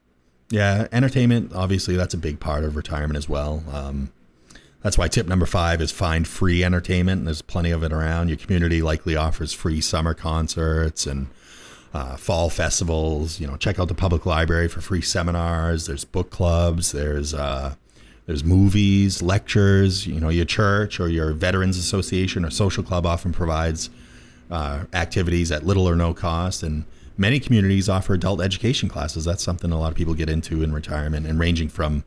Yeah, 0.51 0.89
entertainment, 0.93 1.53
obviously, 1.55 1.97
that's 1.97 2.15
a 2.15 2.19
big 2.19 2.41
part 2.41 2.65
of 2.65 2.75
retirement 2.75 3.19
as 3.19 3.29
well. 3.29 3.63
Um, 3.71 4.13
that's 4.83 4.97
why 4.97 5.09
tip 5.09 5.27
number 5.27 5.45
five 5.45 5.83
is 5.83 5.91
find 5.91 6.27
free 6.27 6.65
entertainment. 6.65 7.25
There's 7.25 7.43
plenty 7.43 7.71
of 7.71 7.83
it 7.83 7.93
around. 7.93 8.29
Your 8.29 8.39
community 8.39 8.81
likely 8.81 9.17
offers 9.17 9.53
free 9.53 9.81
summer 9.81 10.15
concerts 10.15 11.07
and 11.07 11.27
uh, 11.95 12.17
fall 12.17 12.51
festivals. 12.51 13.41
You 13.41 13.47
know, 13.47 13.57
check 13.57 13.79
out 13.79 13.89
the 13.89 13.95
public 13.95 14.27
library 14.27 14.69
for 14.69 14.81
free 14.81 15.03
seminars. 15.03 15.87
There's 15.87 16.05
book 16.05 16.31
clubs. 16.31 16.93
There's 16.93 17.35
uh, 17.35 17.75
there's 18.27 18.45
movies, 18.45 19.23
lectures. 19.23 20.07
You 20.07 20.21
know, 20.21 20.29
your 20.29 20.45
church 20.45 21.01
or 21.01 21.09
your 21.09 21.33
veterans 21.33 21.77
association 21.79 22.45
or 22.45 22.51
social 22.51 22.83
club 22.83 23.07
often 23.07 23.33
provides 23.33 23.91
uh, 24.51 24.85
activities 24.93 25.51
at 25.51 25.65
little 25.65 25.89
or 25.89 25.97
no 25.97 26.15
cost, 26.15 26.63
and 26.63 26.85
many 27.17 27.41
communities 27.41 27.89
offer 27.89 28.15
adult 28.15 28.41
education 28.41 28.89
classes. 28.89 29.25
That's 29.25 29.43
something 29.43 29.73
a 29.73 29.79
lot 29.79 29.91
of 29.91 29.97
people 29.97 30.15
get 30.15 30.29
into 30.29 30.63
in 30.63 30.73
retirement, 30.73 31.27
and 31.27 31.39
ranging 31.39 31.69
from 31.69 32.05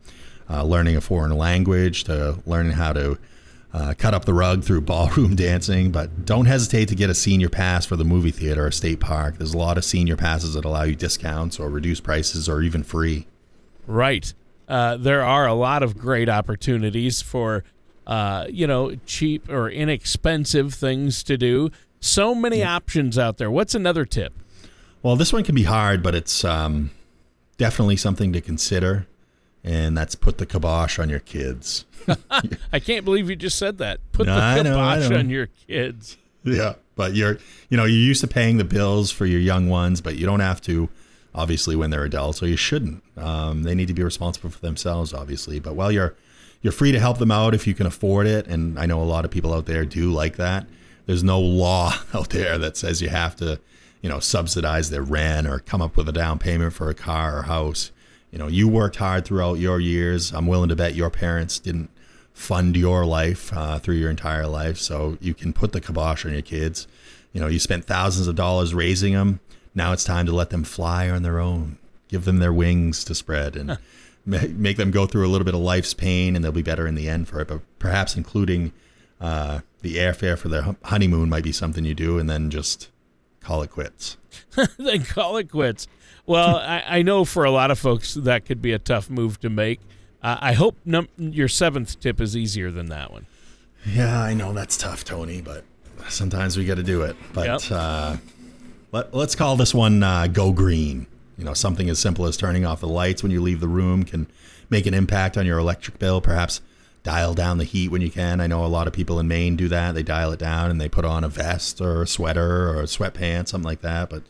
uh, 0.48 0.64
learning 0.64 0.96
a 0.96 1.00
foreign 1.00 1.36
language 1.36 2.04
to 2.04 2.38
learning 2.46 2.72
how 2.72 2.92
to 2.92 3.18
uh, 3.72 3.94
cut 3.96 4.14
up 4.14 4.24
the 4.24 4.34
rug 4.34 4.64
through 4.64 4.80
ballroom 4.82 5.34
dancing. 5.34 5.90
But 5.90 6.24
don't 6.24 6.46
hesitate 6.46 6.88
to 6.88 6.94
get 6.94 7.10
a 7.10 7.14
senior 7.14 7.48
pass 7.48 7.86
for 7.86 7.96
the 7.96 8.04
movie 8.04 8.30
theater 8.30 8.66
or 8.66 8.70
state 8.70 9.00
park. 9.00 9.38
There's 9.38 9.54
a 9.54 9.58
lot 9.58 9.78
of 9.78 9.84
senior 9.84 10.16
passes 10.16 10.54
that 10.54 10.64
allow 10.64 10.82
you 10.82 10.96
discounts 10.96 11.58
or 11.58 11.68
reduced 11.68 12.02
prices 12.02 12.48
or 12.48 12.62
even 12.62 12.82
free. 12.82 13.26
Right 13.86 14.32
uh, 14.72 14.96
there 14.96 15.22
are 15.22 15.46
a 15.46 15.52
lot 15.52 15.82
of 15.82 15.98
great 15.98 16.30
opportunities 16.30 17.20
for, 17.20 17.62
uh, 18.06 18.46
you 18.48 18.66
know, 18.66 18.94
cheap 19.06 19.48
or 19.50 19.68
inexpensive 19.68 20.72
things 20.72 21.22
to 21.24 21.36
do. 21.36 21.70
So 22.00 22.34
many 22.34 22.60
yeah. 22.60 22.74
options 22.74 23.18
out 23.18 23.36
there. 23.36 23.50
What's 23.50 23.74
another 23.74 24.06
tip? 24.06 24.32
Well, 25.02 25.16
this 25.16 25.30
one 25.30 25.44
can 25.44 25.54
be 25.54 25.64
hard, 25.64 26.02
but 26.02 26.14
it's 26.14 26.42
um, 26.42 26.90
definitely 27.58 27.96
something 27.96 28.32
to 28.32 28.40
consider, 28.40 29.06
and 29.64 29.96
that's 29.96 30.14
put 30.14 30.38
the 30.38 30.46
kibosh 30.46 30.98
on 30.98 31.08
your 31.08 31.20
kids. 31.20 31.84
I 32.72 32.80
can't 32.80 33.04
believe 33.04 33.30
you 33.30 33.36
just 33.36 33.58
said 33.58 33.78
that. 33.78 34.00
Put 34.12 34.26
no, 34.26 34.34
the 34.34 34.62
kibosh 34.62 35.08
know, 35.08 35.18
on 35.18 35.30
your 35.30 35.48
kids. 35.68 36.16
Yeah, 36.44 36.74
but 36.96 37.14
you're, 37.14 37.38
you 37.68 37.76
know, 37.76 37.84
you're 37.84 37.98
used 37.98 38.20
to 38.22 38.26
paying 38.26 38.56
the 38.56 38.64
bills 38.64 39.10
for 39.10 39.26
your 39.26 39.40
young 39.40 39.68
ones, 39.68 40.00
but 40.00 40.16
you 40.16 40.26
don't 40.26 40.40
have 40.40 40.60
to 40.62 40.88
obviously 41.34 41.76
when 41.76 41.90
they're 41.90 42.04
adults, 42.04 42.38
so 42.38 42.46
you 42.46 42.56
shouldn't. 42.56 43.02
Um, 43.16 43.62
they 43.62 43.74
need 43.74 43.88
to 43.88 43.94
be 43.94 44.02
responsible 44.02 44.50
for 44.50 44.60
themselves, 44.60 45.12
obviously. 45.12 45.58
But 45.58 45.74
while 45.74 45.92
you're 45.92 46.14
you're 46.60 46.72
free 46.72 46.92
to 46.92 47.00
help 47.00 47.18
them 47.18 47.30
out 47.30 47.54
if 47.54 47.66
you 47.66 47.74
can 47.74 47.86
afford 47.86 48.26
it, 48.26 48.46
and 48.46 48.78
I 48.78 48.86
know 48.86 49.02
a 49.02 49.04
lot 49.04 49.24
of 49.24 49.30
people 49.30 49.52
out 49.52 49.66
there 49.66 49.84
do 49.84 50.12
like 50.12 50.36
that. 50.36 50.66
There's 51.06 51.24
no 51.24 51.40
law 51.40 51.92
out 52.14 52.30
there 52.30 52.58
that 52.58 52.76
says 52.76 53.02
you 53.02 53.08
have 53.08 53.36
to, 53.36 53.60
you 54.00 54.08
know, 54.08 54.20
subsidize 54.20 54.90
their 54.90 55.02
rent 55.02 55.46
or 55.46 55.58
come 55.58 55.82
up 55.82 55.96
with 55.96 56.08
a 56.08 56.12
down 56.12 56.38
payment 56.38 56.72
for 56.72 56.88
a 56.88 56.94
car 56.94 57.38
or 57.38 57.42
house. 57.42 57.90
You 58.32 58.38
know, 58.38 58.48
you 58.48 58.66
worked 58.66 58.96
hard 58.96 59.24
throughout 59.24 59.60
your 59.60 59.78
years. 59.78 60.32
I'm 60.32 60.48
willing 60.48 60.70
to 60.70 60.76
bet 60.76 60.96
your 60.96 61.10
parents 61.10 61.60
didn't 61.60 61.90
fund 62.34 62.76
your 62.76 63.06
life 63.06 63.52
uh, 63.52 63.78
through 63.78 63.96
your 63.96 64.10
entire 64.10 64.48
life, 64.48 64.78
so 64.78 65.16
you 65.20 65.34
can 65.34 65.52
put 65.52 65.72
the 65.72 65.80
kibosh 65.80 66.26
on 66.26 66.32
your 66.32 66.42
kids. 66.42 66.88
You 67.32 67.40
know, 67.40 67.46
you 67.46 67.60
spent 67.60 67.84
thousands 67.84 68.26
of 68.26 68.34
dollars 68.34 68.74
raising 68.74 69.12
them 69.12 69.38
now 69.74 69.92
it's 69.92 70.04
time 70.04 70.26
to 70.26 70.32
let 70.32 70.50
them 70.50 70.64
fly 70.64 71.08
on 71.08 71.22
their 71.22 71.38
own. 71.38 71.78
Give 72.08 72.24
them 72.24 72.38
their 72.38 72.52
wings 72.52 73.04
to 73.04 73.14
spread 73.14 73.56
and 73.56 73.78
make 74.26 74.76
them 74.76 74.90
go 74.90 75.06
through 75.06 75.26
a 75.26 75.30
little 75.30 75.44
bit 75.44 75.54
of 75.54 75.60
life's 75.60 75.94
pain, 75.94 76.36
and 76.36 76.44
they'll 76.44 76.52
be 76.52 76.62
better 76.62 76.86
in 76.86 76.94
the 76.94 77.08
end 77.08 77.28
for 77.28 77.40
it. 77.40 77.48
But 77.48 77.60
perhaps 77.78 78.16
including 78.16 78.72
uh, 79.20 79.60
the 79.80 79.96
airfare 79.96 80.36
for 80.36 80.48
their 80.48 80.76
honeymoon 80.84 81.30
might 81.30 81.44
be 81.44 81.52
something 81.52 81.84
you 81.84 81.94
do, 81.94 82.18
and 82.18 82.28
then 82.28 82.50
just 82.50 82.90
call 83.40 83.62
it 83.62 83.70
quits. 83.70 84.18
then 84.78 85.04
call 85.04 85.38
it 85.38 85.50
quits. 85.50 85.88
Well, 86.26 86.56
I, 86.56 86.84
I, 86.86 87.02
know 87.02 87.24
for 87.24 87.44
a 87.44 87.50
lot 87.50 87.70
of 87.70 87.78
folks 87.78 88.14
that 88.14 88.44
could 88.44 88.62
be 88.62 88.72
a 88.72 88.78
tough 88.78 89.10
move 89.10 89.40
to 89.40 89.50
make. 89.50 89.80
Uh, 90.22 90.38
I 90.40 90.52
hope 90.52 90.76
num- 90.84 91.08
your 91.16 91.48
seventh 91.48 91.98
tip 91.98 92.20
is 92.20 92.36
easier 92.36 92.70
than 92.70 92.86
that 92.86 93.10
one. 93.10 93.26
Yeah, 93.84 94.20
I 94.22 94.32
know 94.34 94.52
that's 94.52 94.76
tough, 94.76 95.04
Tony, 95.04 95.40
but 95.40 95.64
sometimes 96.08 96.56
we 96.56 96.64
got 96.64 96.76
to 96.76 96.84
do 96.84 97.02
it. 97.02 97.16
But 97.32 97.46
yep. 97.46 97.60
uh, 97.72 98.16
let, 98.92 99.12
us 99.12 99.34
call 99.34 99.56
this 99.56 99.74
one 99.74 100.02
uh, 100.02 100.28
Go 100.28 100.52
Green. 100.52 101.06
You 101.36 101.44
know, 101.44 101.54
something 101.54 101.90
as 101.90 101.98
simple 101.98 102.26
as 102.26 102.36
turning 102.36 102.64
off 102.64 102.80
the 102.80 102.88
lights 102.88 103.22
when 103.22 103.32
you 103.32 103.40
leave 103.40 103.58
the 103.58 103.68
room 103.68 104.04
can 104.04 104.28
make 104.70 104.86
an 104.86 104.94
impact 104.94 105.36
on 105.36 105.44
your 105.44 105.58
electric 105.58 105.98
bill. 105.98 106.20
Perhaps 106.20 106.60
dial 107.02 107.34
down 107.34 107.58
the 107.58 107.64
heat 107.64 107.90
when 107.90 108.00
you 108.00 108.10
can. 108.10 108.40
I 108.40 108.46
know 108.46 108.64
a 108.64 108.66
lot 108.66 108.86
of 108.86 108.92
people 108.92 109.18
in 109.18 109.26
Maine 109.26 109.56
do 109.56 109.68
that. 109.68 109.94
They 109.94 110.02
dial 110.02 110.30
it 110.32 110.38
down 110.38 110.70
and 110.70 110.80
they 110.80 110.88
put 110.88 111.04
on 111.04 111.24
a 111.24 111.28
vest 111.28 111.80
or 111.80 112.02
a 112.02 112.06
sweater 112.06 112.68
or 112.68 112.80
a 112.80 112.84
sweatpants, 112.84 113.48
something 113.48 113.66
like 113.66 113.80
that. 113.80 114.08
But 114.08 114.22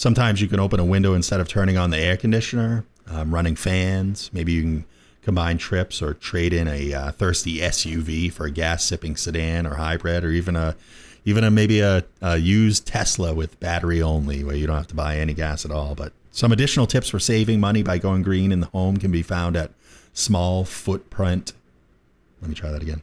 sometimes 0.00 0.40
you 0.40 0.48
can 0.48 0.58
open 0.58 0.80
a 0.80 0.84
window 0.84 1.12
instead 1.12 1.40
of 1.40 1.48
turning 1.48 1.76
on 1.76 1.90
the 1.90 1.98
air 1.98 2.16
conditioner, 2.16 2.86
um, 3.06 3.34
running 3.34 3.54
fans. 3.54 4.30
Maybe 4.32 4.52
you 4.52 4.62
can 4.62 4.84
combine 5.20 5.58
trips 5.58 6.00
or 6.00 6.14
trade 6.14 6.54
in 6.54 6.66
a 6.66 6.94
uh, 6.94 7.12
thirsty 7.12 7.58
SUV 7.58 8.32
for 8.32 8.46
a 8.46 8.50
gas 8.50 8.82
sipping 8.82 9.14
sedan 9.14 9.66
or 9.66 9.74
hybrid 9.74 10.24
or 10.24 10.30
even 10.30 10.56
a 10.56 10.74
even 11.26 11.44
a, 11.44 11.50
maybe 11.50 11.80
a, 11.80 12.02
a 12.22 12.38
used 12.38 12.86
Tesla 12.86 13.34
with 13.34 13.60
battery 13.60 14.00
only, 14.00 14.42
where 14.42 14.56
you 14.56 14.66
don't 14.66 14.78
have 14.78 14.86
to 14.86 14.94
buy 14.94 15.18
any 15.18 15.34
gas 15.34 15.66
at 15.66 15.70
all. 15.70 15.94
But 15.94 16.14
some 16.30 16.50
additional 16.50 16.86
tips 16.86 17.10
for 17.10 17.18
saving 17.18 17.60
money 17.60 17.82
by 17.82 17.98
going 17.98 18.22
green 18.22 18.52
in 18.52 18.60
the 18.60 18.68
home 18.68 18.96
can 18.96 19.12
be 19.12 19.20
found 19.20 19.54
at 19.54 19.70
Small 20.14 20.64
Footprint. 20.64 21.52
Let 22.40 22.48
me 22.48 22.54
try 22.54 22.70
that 22.70 22.80
again. 22.80 23.02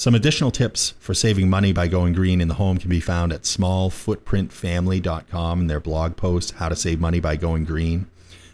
Some 0.00 0.14
additional 0.14 0.50
tips 0.50 0.94
for 0.98 1.12
saving 1.12 1.50
money 1.50 1.74
by 1.74 1.86
going 1.86 2.14
green 2.14 2.40
in 2.40 2.48
the 2.48 2.54
home 2.54 2.78
can 2.78 2.88
be 2.88 3.00
found 3.00 3.34
at 3.34 3.42
smallfootprintfamily.com 3.42 5.60
in 5.60 5.66
their 5.66 5.78
blog 5.78 6.16
post, 6.16 6.52
How 6.52 6.70
to 6.70 6.74
Save 6.74 7.00
Money 7.00 7.20
by 7.20 7.36
Going 7.36 7.66
Green. 7.66 8.06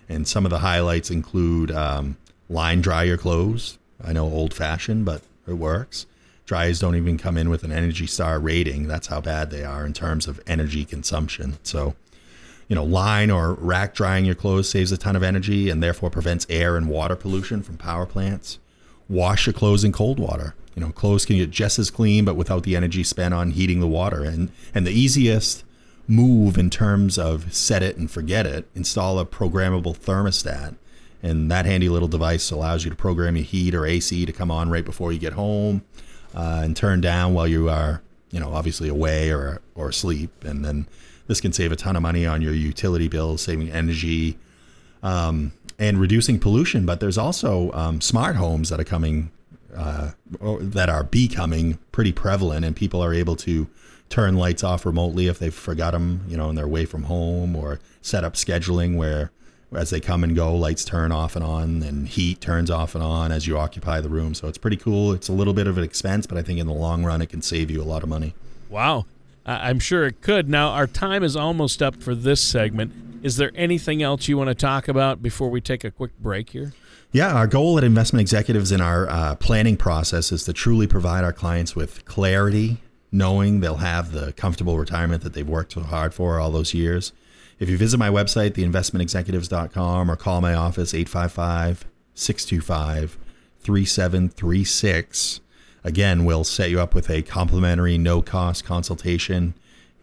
And 0.09 0.27
some 0.27 0.45
of 0.45 0.51
the 0.51 0.59
highlights 0.59 1.09
include 1.09 1.71
um, 1.71 2.17
line 2.49 2.81
dry 2.81 3.05
your 3.05 3.17
clothes. 3.17 3.79
I 4.03 4.13
know 4.13 4.25
old 4.25 4.55
fashioned, 4.55 5.05
but 5.05 5.23
it 5.47 5.53
works. 5.53 6.07
Dryers 6.47 6.81
don't 6.81 6.97
even 6.97 7.17
come 7.17 7.39
in 7.39 7.49
with 7.49 7.63
an 7.63 7.71
Energy 7.71 8.09
Star 8.09 8.41
rating. 8.41 8.89
That's 8.89 9.07
how 9.07 9.21
bad 9.21 9.53
they 9.53 9.63
are 9.63 9.87
in 9.87 9.93
terms 9.93 10.27
of 10.27 10.41
energy 10.49 10.85
consumption. 10.85 11.59
So 11.63 11.95
You 12.67 12.75
know, 12.75 12.83
line 12.83 13.31
or 13.31 13.55
rack 13.55 13.95
drying 13.95 14.25
your 14.25 14.35
clothes 14.35 14.69
saves 14.69 14.91
a 14.91 14.99
ton 14.99 15.15
of 15.15 15.23
energy 15.23 15.71
and 15.71 15.81
therefore 15.81 16.11
prevents 16.11 16.45
air 16.51 16.77
and 16.77 16.89
water 16.89 17.15
pollution 17.15 17.63
from 17.63 17.77
power 17.77 18.05
plants. 18.05 18.59
Wash 19.09 19.47
your 19.47 19.53
clothes 19.53 19.85
in 19.85 19.93
cold 19.93 20.19
water. 20.19 20.57
You 20.77 20.83
know, 20.83 20.93
clothes 20.93 21.25
can 21.25 21.37
get 21.37 21.51
just 21.51 21.81
as 21.81 21.91
clean, 21.91 22.25
but 22.25 22.37
without 22.37 22.63
the 22.63 22.77
energy 22.77 23.03
spent 23.03 23.35
on 23.35 23.51
heating 23.51 23.81
the 23.81 23.89
water. 23.89 24.23
And 24.23 24.53
and 24.73 24.87
the 24.87 24.93
easiest 24.93 25.65
move 26.07 26.57
in 26.57 26.71
terms 26.71 27.19
of 27.19 27.53
set 27.53 27.83
it 27.83 27.97
and 27.97 28.09
forget 28.11 28.47
it, 28.47 28.69
install 28.75 29.19
a 29.19 29.27
programmable 29.27 29.97
thermostat. 29.97 30.77
And 31.23 31.51
that 31.51 31.67
handy 31.67 31.89
little 31.89 32.09
device 32.09 32.51
allows 32.51 32.85
you 32.85 32.91
to 32.91 32.97
program 32.97 33.37
your 33.37 33.45
heat 33.45 33.75
or 33.75 33.85
AC 33.85 34.25
to 34.27 34.33
come 34.33 34.51
on 34.51 34.71
right 34.71 34.85
before 34.85 35.13
you 35.13 35.19
get 35.19 35.33
home 35.33 35.83
uh, 36.35 36.61
and 36.63 36.77
turn 36.77 37.01
down 37.01 37.35
while 37.35 37.49
you 37.49 37.69
are, 37.69 38.03
you 38.31 38.39
know, 38.39 38.53
obviously 38.53 38.89
away 38.89 39.31
or, 39.31 39.61
or 39.75 39.89
asleep. 39.89 40.45
And 40.45 40.65
then 40.65 40.87
this 41.27 41.41
can 41.41 41.53
save 41.53 41.73
a 41.73 41.77
ton 41.77 41.97
of 41.97 42.03
money 42.03 42.27
on 42.27 42.43
your 42.43 42.53
utility 42.53 43.09
bills, 43.09 43.43
saving 43.43 43.71
energy 43.71 44.39
um, 45.03 45.53
and 45.79 45.99
reducing 45.99 46.39
pollution. 46.39 46.87
But 46.87 47.01
there's 47.01 47.19
also 47.19 47.73
um, 47.73 48.01
smart 48.01 48.37
homes 48.37 48.69
that 48.69 48.79
are 48.79 48.85
coming, 48.85 49.31
uh, 49.77 50.13
that 50.41 50.89
are 50.89 51.05
becoming 51.05 51.79
pretty 51.93 52.13
prevalent, 52.13 52.65
and 52.65 52.75
people 52.75 53.03
are 53.03 53.15
able 53.15 53.37
to 53.37 53.69
turn 54.09 54.37
lights 54.37 54.63
off 54.63 54.87
remotely 54.87 55.27
if 55.27 55.39
they've 55.39 55.55
forgot 55.55 55.93
them, 55.93 56.25
you 56.29 56.37
know, 56.37 56.49
and 56.49 56.57
they're 56.57 56.65
away 56.65 56.85
from 56.85 57.05
home, 57.05 57.57
or 57.57 57.81
set 58.01 58.25
up 58.25 58.35
scheduling 58.35 58.97
where 58.97 59.31
as 59.73 59.91
they 59.91 60.01
come 60.01 60.23
and 60.23 60.37
go, 60.37 60.55
lights 60.55 60.85
turn 60.85 61.11
off 61.11 61.35
and 61.35 61.45
on, 61.45 61.83
and 61.83 62.09
heat 62.09 62.41
turns 62.41 62.71
off 62.71 62.95
and 62.95 63.03
on 63.03 63.33
as 63.33 63.47
you 63.47 63.59
occupy 63.59 64.01
the 64.01 64.09
room. 64.09 64.33
So 64.33 64.47
it's 64.47 64.59
pretty 64.59 64.77
cool. 64.77 65.13
It's 65.13 65.29
a 65.29 65.33
little 65.33 65.55
bit 65.55 65.67
of 65.67 65.77
an 65.77 65.85
expense, 65.85 66.27
but 66.27 66.39
I 66.39 66.43
think 66.43 66.61
in 66.61 66.67
the 66.67 66.73
long 66.73 67.05
run, 67.05 67.21
it 67.21 67.29
can 67.29 67.43
save 67.43 67.71
you 67.71 67.83
a 67.83 67.85
lot 67.85 68.03
of 68.03 68.09
money. 68.09 68.35
Wow. 68.71 69.07
I'm 69.45 69.79
sure 69.79 70.07
it 70.07 70.23
could. 70.23 70.49
Now, 70.49 70.71
our 70.71 70.87
time 70.87 71.23
is 71.23 71.37
almost 71.37 71.83
up 71.83 72.03
for 72.03 72.15
this 72.15 72.41
segment. 72.41 72.93
Is 73.23 73.37
there 73.37 73.51
anything 73.55 74.03
else 74.03 74.29
you 74.29 74.39
want 74.39 74.49
to 74.49 74.55
talk 74.55 74.89
about 74.89 75.23
before 75.23 75.51
we 75.51 75.61
take 75.61 75.85
a 75.85 75.91
quick 75.91 76.19
break 76.19 76.51
here? 76.51 76.73
Yeah, 77.13 77.33
our 77.33 77.47
goal 77.47 77.79
at 77.79 77.85
Investment 77.85 78.21
Executives 78.21 78.73
in 78.73 78.81
our 78.81 79.09
uh, 79.09 79.35
planning 79.37 79.77
process 79.77 80.33
is 80.33 80.45
to 80.45 80.53
truly 80.53 80.87
provide 80.87 81.25
our 81.25 81.33
clients 81.33 81.75
with 81.75 82.05
clarity 82.05 82.79
knowing 83.13 83.61
they'll 83.61 83.77
have 83.77 84.13
the 84.13 84.33
comfortable 84.35 84.79
retirement 84.79 85.23
that 85.23 85.33
they've 85.33 85.49
worked 85.49 85.73
so 85.73 85.81
hard 85.81 86.13
for 86.13 86.39
all 86.39 86.51
those 86.51 86.75
years. 86.75 87.13
If 87.59 87.71
you 87.71 87.79
visit 87.79 87.99
my 87.99 88.11
website, 88.11 88.51
theinvestmentexecutives.com, 88.53 90.11
or 90.11 90.17
call 90.17 90.41
my 90.41 90.55
office, 90.55 90.93
855 90.93 91.87
625 92.15 93.19
3736, 93.61 95.41
again, 95.83 96.25
we'll 96.25 96.45
set 96.45 96.71
you 96.71 96.81
up 96.81 96.95
with 96.95 97.11
a 97.11 97.23
complimentary, 97.23 97.99
no 97.99 98.21
cost 98.23 98.65
consultation, 98.65 99.55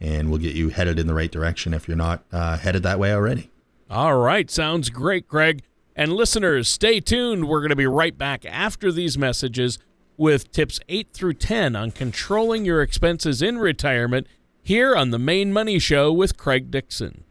and 0.02 0.30
we'll 0.30 0.40
get 0.40 0.56
you 0.56 0.70
headed 0.70 1.00
in 1.00 1.08
the 1.08 1.14
right 1.14 1.32
direction 1.32 1.74
if 1.74 1.88
you're 1.88 1.96
not 1.96 2.24
uh, 2.32 2.58
headed 2.58 2.84
that 2.84 3.00
way 3.00 3.14
already. 3.14 3.52
All 3.90 4.18
right. 4.18 4.50
Sounds 4.50 4.90
great, 4.90 5.28
Craig. 5.28 5.62
And 5.96 6.14
listeners, 6.14 6.68
stay 6.68 7.00
tuned. 7.00 7.48
We're 7.48 7.60
going 7.60 7.70
to 7.70 7.76
be 7.76 7.86
right 7.86 8.18
back 8.18 8.46
after 8.46 8.92
these 8.92 9.18
messages 9.18 9.78
with 10.18 10.52
tips 10.52 10.80
8 10.90 11.10
through 11.14 11.34
10 11.34 11.76
on 11.76 11.92
controlling 11.92 12.66
your 12.66 12.82
expenses 12.82 13.42
in 13.42 13.60
retirement 13.60 14.28
here 14.62 14.96
on 14.96 15.12
the 15.12 15.20
Maine 15.20 15.54
Money 15.54 15.78
Show 15.78 16.12
with 16.12 16.38
Craig 16.38 16.72
Dixon. 16.72 17.24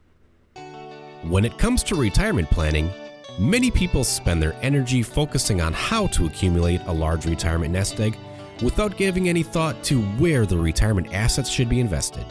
When 1.23 1.45
it 1.45 1.59
comes 1.59 1.83
to 1.85 1.97
retirement 1.97 2.51
planning, 2.51 2.91
many 3.39 3.71
people 3.71 4.05
spend 4.05 4.43
their 4.43 4.57
energy 4.63 5.03
focusing 5.03 5.61
on 5.61 5.73
how 5.73 6.07
to 6.09 6.27
accumulate 6.27 6.83
a 6.87 6.93
large 6.93 7.27
retirement 7.27 7.73
nest 7.73 7.99
egg 8.01 8.17
without 8.63 8.97
giving 8.97 9.29
any 9.29 9.43
thought 9.43 9.83
to 9.85 10.03
where 10.19 10.47
the 10.47 10.57
retirement 10.57 11.13
assets 11.13 11.49
should 11.49 11.69
be 11.69 11.81
invested. 11.81 12.25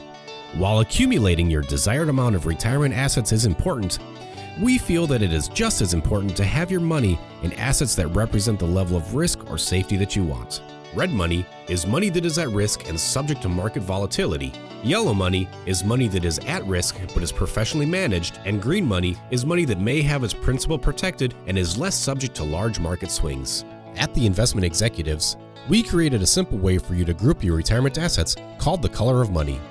While 0.55 0.79
accumulating 0.79 1.49
your 1.49 1.61
desired 1.61 2.09
amount 2.09 2.35
of 2.35 2.45
retirement 2.45 2.93
assets 2.93 3.31
is 3.31 3.45
important, 3.45 3.99
we 4.59 4.77
feel 4.77 5.07
that 5.07 5.21
it 5.21 5.31
is 5.31 5.47
just 5.47 5.81
as 5.81 5.93
important 5.93 6.35
to 6.37 6.43
have 6.43 6.71
your 6.71 6.81
money 6.81 7.19
in 7.43 7.53
assets 7.53 7.95
that 7.95 8.07
represent 8.07 8.59
the 8.59 8.65
level 8.65 8.97
of 8.97 9.15
risk 9.15 9.49
or 9.49 9.57
safety 9.57 9.97
that 9.97 10.15
you 10.15 10.23
want. 10.23 10.61
Red 10.93 11.11
money 11.11 11.45
is 11.69 11.87
money 11.87 12.09
that 12.09 12.25
is 12.25 12.37
at 12.37 12.49
risk 12.49 12.89
and 12.89 12.99
subject 12.99 13.41
to 13.43 13.49
market 13.49 13.81
volatility. 13.81 14.51
Yellow 14.83 15.13
money 15.13 15.47
is 15.65 15.85
money 15.85 16.07
that 16.09 16.25
is 16.25 16.39
at 16.39 16.65
risk 16.65 16.99
but 17.13 17.23
is 17.23 17.31
professionally 17.31 17.85
managed, 17.85 18.39
and 18.43 18.61
green 18.61 18.85
money 18.85 19.15
is 19.29 19.45
money 19.45 19.63
that 19.63 19.79
may 19.79 20.01
have 20.01 20.23
its 20.23 20.33
principal 20.33 20.77
protected 20.77 21.33
and 21.47 21.57
is 21.57 21.77
less 21.77 21.95
subject 21.95 22.35
to 22.35 22.43
large 22.43 22.79
market 22.79 23.09
swings. 23.09 23.63
At 23.95 24.13
the 24.13 24.25
Investment 24.25 24.65
Executives, 24.65 25.37
we 25.69 25.81
created 25.81 26.21
a 26.21 26.27
simple 26.27 26.57
way 26.57 26.77
for 26.77 26.93
you 26.95 27.05
to 27.05 27.13
group 27.13 27.43
your 27.43 27.55
retirement 27.55 27.97
assets 27.97 28.35
called 28.57 28.81
the 28.81 28.89
color 28.89 29.21
of 29.21 29.31
money. 29.31 29.61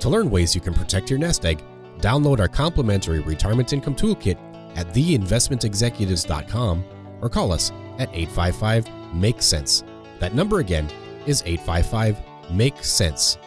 To 0.00 0.08
learn 0.08 0.30
ways 0.30 0.54
you 0.54 0.60
can 0.60 0.72
protect 0.72 1.10
your 1.10 1.18
nest 1.18 1.44
egg, 1.44 1.62
Download 2.02 2.40
our 2.40 2.48
complimentary 2.48 3.20
retirement 3.20 3.72
income 3.72 3.94
toolkit 3.94 4.36
at 4.76 4.88
theinvestmentexecutives.com 4.88 6.84
or 7.20 7.28
call 7.28 7.52
us 7.52 7.70
at 8.00 8.08
855 8.12 9.14
Make 9.14 9.40
Sense. 9.40 9.84
That 10.18 10.34
number 10.34 10.58
again 10.58 10.90
is 11.26 11.44
855 11.46 12.18
Make 12.50 12.82
Sense. 12.82 13.38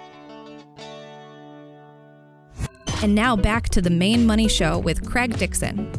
And 3.04 3.14
now 3.14 3.36
back 3.36 3.68
to 3.70 3.82
the 3.82 3.90
Maine 3.90 4.26
Money 4.26 4.48
Show 4.48 4.80
with 4.80 5.06
Craig 5.06 5.38
Dixon. 5.38 5.92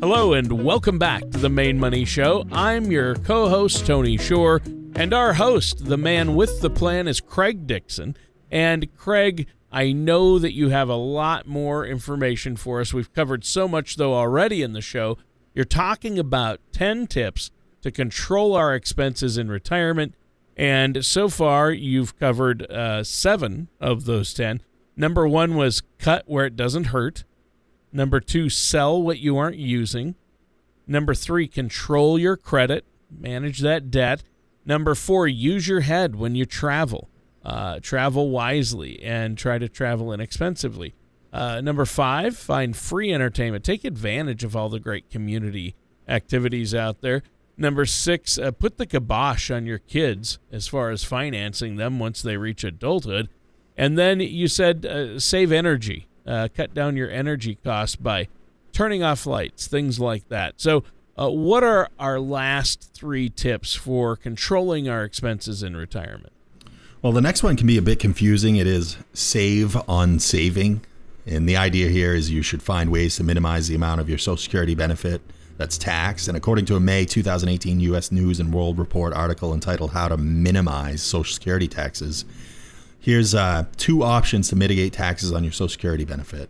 Hello, 0.00 0.34
and 0.34 0.64
welcome 0.64 1.00
back 1.00 1.22
to 1.22 1.38
the 1.38 1.48
Maine 1.48 1.80
Money 1.80 2.04
Show. 2.04 2.44
I'm 2.52 2.92
your 2.92 3.16
co 3.16 3.48
host, 3.48 3.84
Tony 3.84 4.16
Shore, 4.16 4.62
and 4.94 5.12
our 5.12 5.32
host, 5.32 5.86
the 5.86 5.96
man 5.96 6.36
with 6.36 6.60
the 6.60 6.70
plan, 6.70 7.08
is 7.08 7.20
Craig 7.20 7.66
Dixon. 7.66 8.16
And 8.48 8.94
Craig, 8.94 9.48
I 9.74 9.90
know 9.90 10.38
that 10.38 10.54
you 10.54 10.68
have 10.68 10.88
a 10.88 10.94
lot 10.94 11.48
more 11.48 11.84
information 11.84 12.54
for 12.54 12.80
us. 12.80 12.94
We've 12.94 13.12
covered 13.12 13.44
so 13.44 13.66
much, 13.66 13.96
though, 13.96 14.14
already 14.14 14.62
in 14.62 14.72
the 14.72 14.80
show. 14.80 15.18
You're 15.52 15.64
talking 15.64 16.16
about 16.16 16.60
10 16.70 17.08
tips 17.08 17.50
to 17.82 17.90
control 17.90 18.54
our 18.54 18.72
expenses 18.72 19.36
in 19.36 19.48
retirement. 19.48 20.14
And 20.56 21.04
so 21.04 21.28
far, 21.28 21.72
you've 21.72 22.16
covered 22.16 22.70
uh, 22.70 23.02
seven 23.02 23.66
of 23.80 24.04
those 24.04 24.32
10. 24.32 24.62
Number 24.96 25.26
one 25.26 25.56
was 25.56 25.82
cut 25.98 26.22
where 26.28 26.46
it 26.46 26.54
doesn't 26.54 26.84
hurt. 26.84 27.24
Number 27.92 28.20
two, 28.20 28.48
sell 28.48 29.02
what 29.02 29.18
you 29.18 29.36
aren't 29.36 29.56
using. 29.56 30.14
Number 30.86 31.14
three, 31.14 31.48
control 31.48 32.16
your 32.16 32.36
credit, 32.36 32.84
manage 33.10 33.58
that 33.58 33.90
debt. 33.90 34.22
Number 34.64 34.94
four, 34.94 35.26
use 35.26 35.66
your 35.66 35.80
head 35.80 36.14
when 36.14 36.36
you 36.36 36.46
travel. 36.46 37.10
Uh, 37.44 37.78
travel 37.80 38.30
wisely 38.30 39.02
and 39.02 39.36
try 39.36 39.58
to 39.58 39.68
travel 39.68 40.12
inexpensively. 40.12 40.94
Uh, 41.30 41.60
number 41.60 41.84
five, 41.84 42.36
find 42.36 42.76
free 42.76 43.12
entertainment. 43.12 43.64
Take 43.64 43.84
advantage 43.84 44.44
of 44.44 44.56
all 44.56 44.68
the 44.68 44.80
great 44.80 45.10
community 45.10 45.74
activities 46.08 46.74
out 46.74 47.00
there. 47.00 47.22
Number 47.56 47.84
six, 47.86 48.38
uh, 48.38 48.50
put 48.52 48.78
the 48.78 48.86
kibosh 48.86 49.50
on 49.50 49.66
your 49.66 49.78
kids 49.78 50.38
as 50.50 50.66
far 50.66 50.90
as 50.90 51.04
financing 51.04 51.76
them 51.76 51.98
once 51.98 52.22
they 52.22 52.36
reach 52.36 52.64
adulthood. 52.64 53.28
And 53.76 53.98
then 53.98 54.20
you 54.20 54.48
said 54.48 54.86
uh, 54.86 55.18
save 55.18 55.52
energy, 55.52 56.06
uh, 56.26 56.48
cut 56.54 56.74
down 56.74 56.96
your 56.96 57.10
energy 57.10 57.56
costs 57.56 57.96
by 57.96 58.28
turning 58.72 59.02
off 59.02 59.26
lights, 59.26 59.66
things 59.66 59.98
like 60.00 60.28
that. 60.28 60.60
So, 60.60 60.84
uh, 61.16 61.30
what 61.30 61.62
are 61.62 61.88
our 61.98 62.18
last 62.18 62.92
three 62.92 63.28
tips 63.28 63.74
for 63.74 64.16
controlling 64.16 64.88
our 64.88 65.04
expenses 65.04 65.62
in 65.62 65.76
retirement? 65.76 66.33
Well, 67.04 67.12
the 67.12 67.20
next 67.20 67.42
one 67.42 67.54
can 67.58 67.66
be 67.66 67.76
a 67.76 67.82
bit 67.82 67.98
confusing. 67.98 68.56
It 68.56 68.66
is 68.66 68.96
save 69.12 69.76
on 69.86 70.18
saving. 70.20 70.80
And 71.26 71.46
the 71.46 71.54
idea 71.54 71.90
here 71.90 72.14
is 72.14 72.30
you 72.30 72.40
should 72.40 72.62
find 72.62 72.90
ways 72.90 73.16
to 73.16 73.22
minimize 73.22 73.68
the 73.68 73.74
amount 73.74 74.00
of 74.00 74.08
your 74.08 74.16
Social 74.16 74.38
Security 74.38 74.74
benefit 74.74 75.20
that's 75.58 75.76
taxed. 75.76 76.28
And 76.28 76.36
according 76.36 76.64
to 76.64 76.76
a 76.76 76.80
May 76.80 77.04
2018 77.04 77.78
U.S. 77.80 78.10
News 78.10 78.40
and 78.40 78.54
World 78.54 78.78
Report 78.78 79.12
article 79.12 79.52
entitled 79.52 79.90
How 79.90 80.08
to 80.08 80.16
Minimize 80.16 81.02
Social 81.02 81.30
Security 81.30 81.68
Taxes, 81.68 82.24
here's 82.98 83.34
uh, 83.34 83.66
two 83.76 84.02
options 84.02 84.48
to 84.48 84.56
mitigate 84.56 84.94
taxes 84.94 85.30
on 85.30 85.44
your 85.44 85.52
Social 85.52 85.68
Security 85.68 86.06
benefit. 86.06 86.48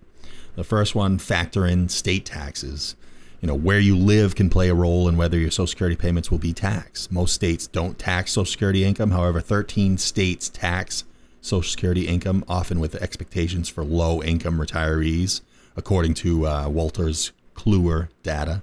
The 0.55 0.63
first 0.63 0.95
one, 0.95 1.19
factor 1.19 1.67
in 1.67 1.89
state 1.89 2.25
taxes 2.25 2.95
you 3.45 3.49
know, 3.49 3.55
where 3.55 3.79
you 3.79 3.95
live 3.95 4.35
can 4.35 4.49
play 4.49 4.71
a 4.71 4.75
role 4.75 5.07
in 5.07 5.19
whether 5.19 5.37
your 5.37 5.51
Social 5.51 5.67
Security 5.67 5.97
payments 5.97 6.31
will 6.31 6.39
be 6.39 6.55
taxed. 6.55 7.13
Most 7.13 7.35
states 7.35 7.67
don't 7.67 7.99
tax 7.99 8.33
Social 8.33 8.51
Security 8.51 8.87
income. 8.87 9.11
However, 9.11 9.39
13 9.39 9.99
states 9.99 10.49
tax 10.49 11.05
Social 11.43 11.71
Security 11.71 12.09
income, 12.09 12.43
often 12.49 12.81
with 12.81 12.95
expectations 12.95 13.69
for 13.69 13.85
low 13.85 14.23
income 14.23 14.57
retirees, 14.57 15.43
according 15.77 16.15
to 16.15 16.47
uh, 16.47 16.69
Wolters 16.69 17.33
Kluwer 17.55 18.09
data. 18.23 18.63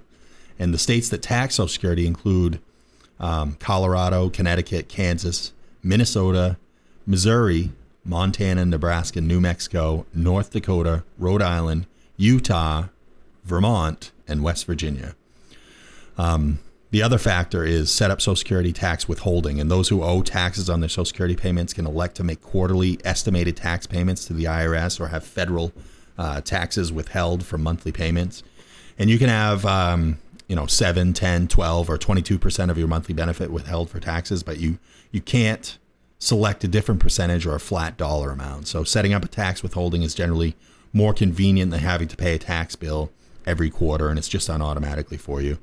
And 0.58 0.74
the 0.74 0.78
states 0.78 1.08
that 1.10 1.22
tax 1.22 1.54
Social 1.54 1.68
Security 1.68 2.04
include 2.04 2.58
um, 3.20 3.54
Colorado, 3.60 4.30
Connecticut, 4.30 4.88
Kansas, 4.88 5.52
Minnesota, 5.84 6.56
Missouri, 7.06 7.70
Montana, 8.04 8.66
Nebraska, 8.66 9.20
New 9.20 9.40
Mexico, 9.40 10.06
North 10.12 10.50
Dakota, 10.50 11.04
Rhode 11.18 11.40
Island, 11.40 11.86
Utah, 12.16 12.88
Vermont, 13.44 14.12
and 14.28 14.42
West 14.42 14.66
Virginia. 14.66 15.14
Um, 16.16 16.60
the 16.90 17.02
other 17.02 17.18
factor 17.18 17.64
is 17.64 17.90
set 17.90 18.10
up 18.10 18.20
Social 18.20 18.36
Security 18.36 18.72
tax 18.72 19.08
withholding, 19.08 19.58
and 19.58 19.70
those 19.70 19.88
who 19.88 20.02
owe 20.02 20.22
taxes 20.22 20.68
on 20.68 20.80
their 20.80 20.90
Social 20.90 21.06
Security 21.06 21.34
payments 21.34 21.72
can 21.72 21.86
elect 21.86 22.16
to 22.16 22.24
make 22.24 22.42
quarterly 22.42 22.98
estimated 23.04 23.56
tax 23.56 23.86
payments 23.86 24.26
to 24.26 24.34
the 24.34 24.44
IRS 24.44 25.00
or 25.00 25.08
have 25.08 25.24
federal 25.24 25.72
uh, 26.18 26.42
taxes 26.42 26.92
withheld 26.92 27.46
from 27.46 27.62
monthly 27.62 27.92
payments. 27.92 28.42
And 28.98 29.08
you 29.08 29.18
can 29.18 29.30
have, 29.30 29.64
um, 29.64 30.18
you 30.48 30.54
know, 30.54 30.66
7, 30.66 31.14
10, 31.14 31.48
12, 31.48 31.88
or 31.88 31.96
22% 31.96 32.70
of 32.70 32.76
your 32.76 32.88
monthly 32.88 33.14
benefit 33.14 33.50
withheld 33.50 33.88
for 33.88 33.98
taxes, 33.98 34.42
but 34.42 34.58
you, 34.58 34.78
you 35.10 35.22
can't 35.22 35.78
select 36.18 36.62
a 36.62 36.68
different 36.68 37.00
percentage 37.00 37.46
or 37.46 37.54
a 37.54 37.60
flat 37.60 37.96
dollar 37.96 38.30
amount. 38.30 38.68
So 38.68 38.84
setting 38.84 39.14
up 39.14 39.24
a 39.24 39.28
tax 39.28 39.62
withholding 39.62 40.02
is 40.02 40.14
generally 40.14 40.54
more 40.92 41.14
convenient 41.14 41.70
than 41.70 41.80
having 41.80 42.06
to 42.08 42.16
pay 42.16 42.34
a 42.34 42.38
tax 42.38 42.76
bill 42.76 43.10
every 43.46 43.70
quarter, 43.70 44.08
and 44.08 44.18
it's 44.18 44.28
just 44.28 44.48
done 44.48 44.62
automatically 44.62 45.16
for 45.16 45.40
you. 45.40 45.58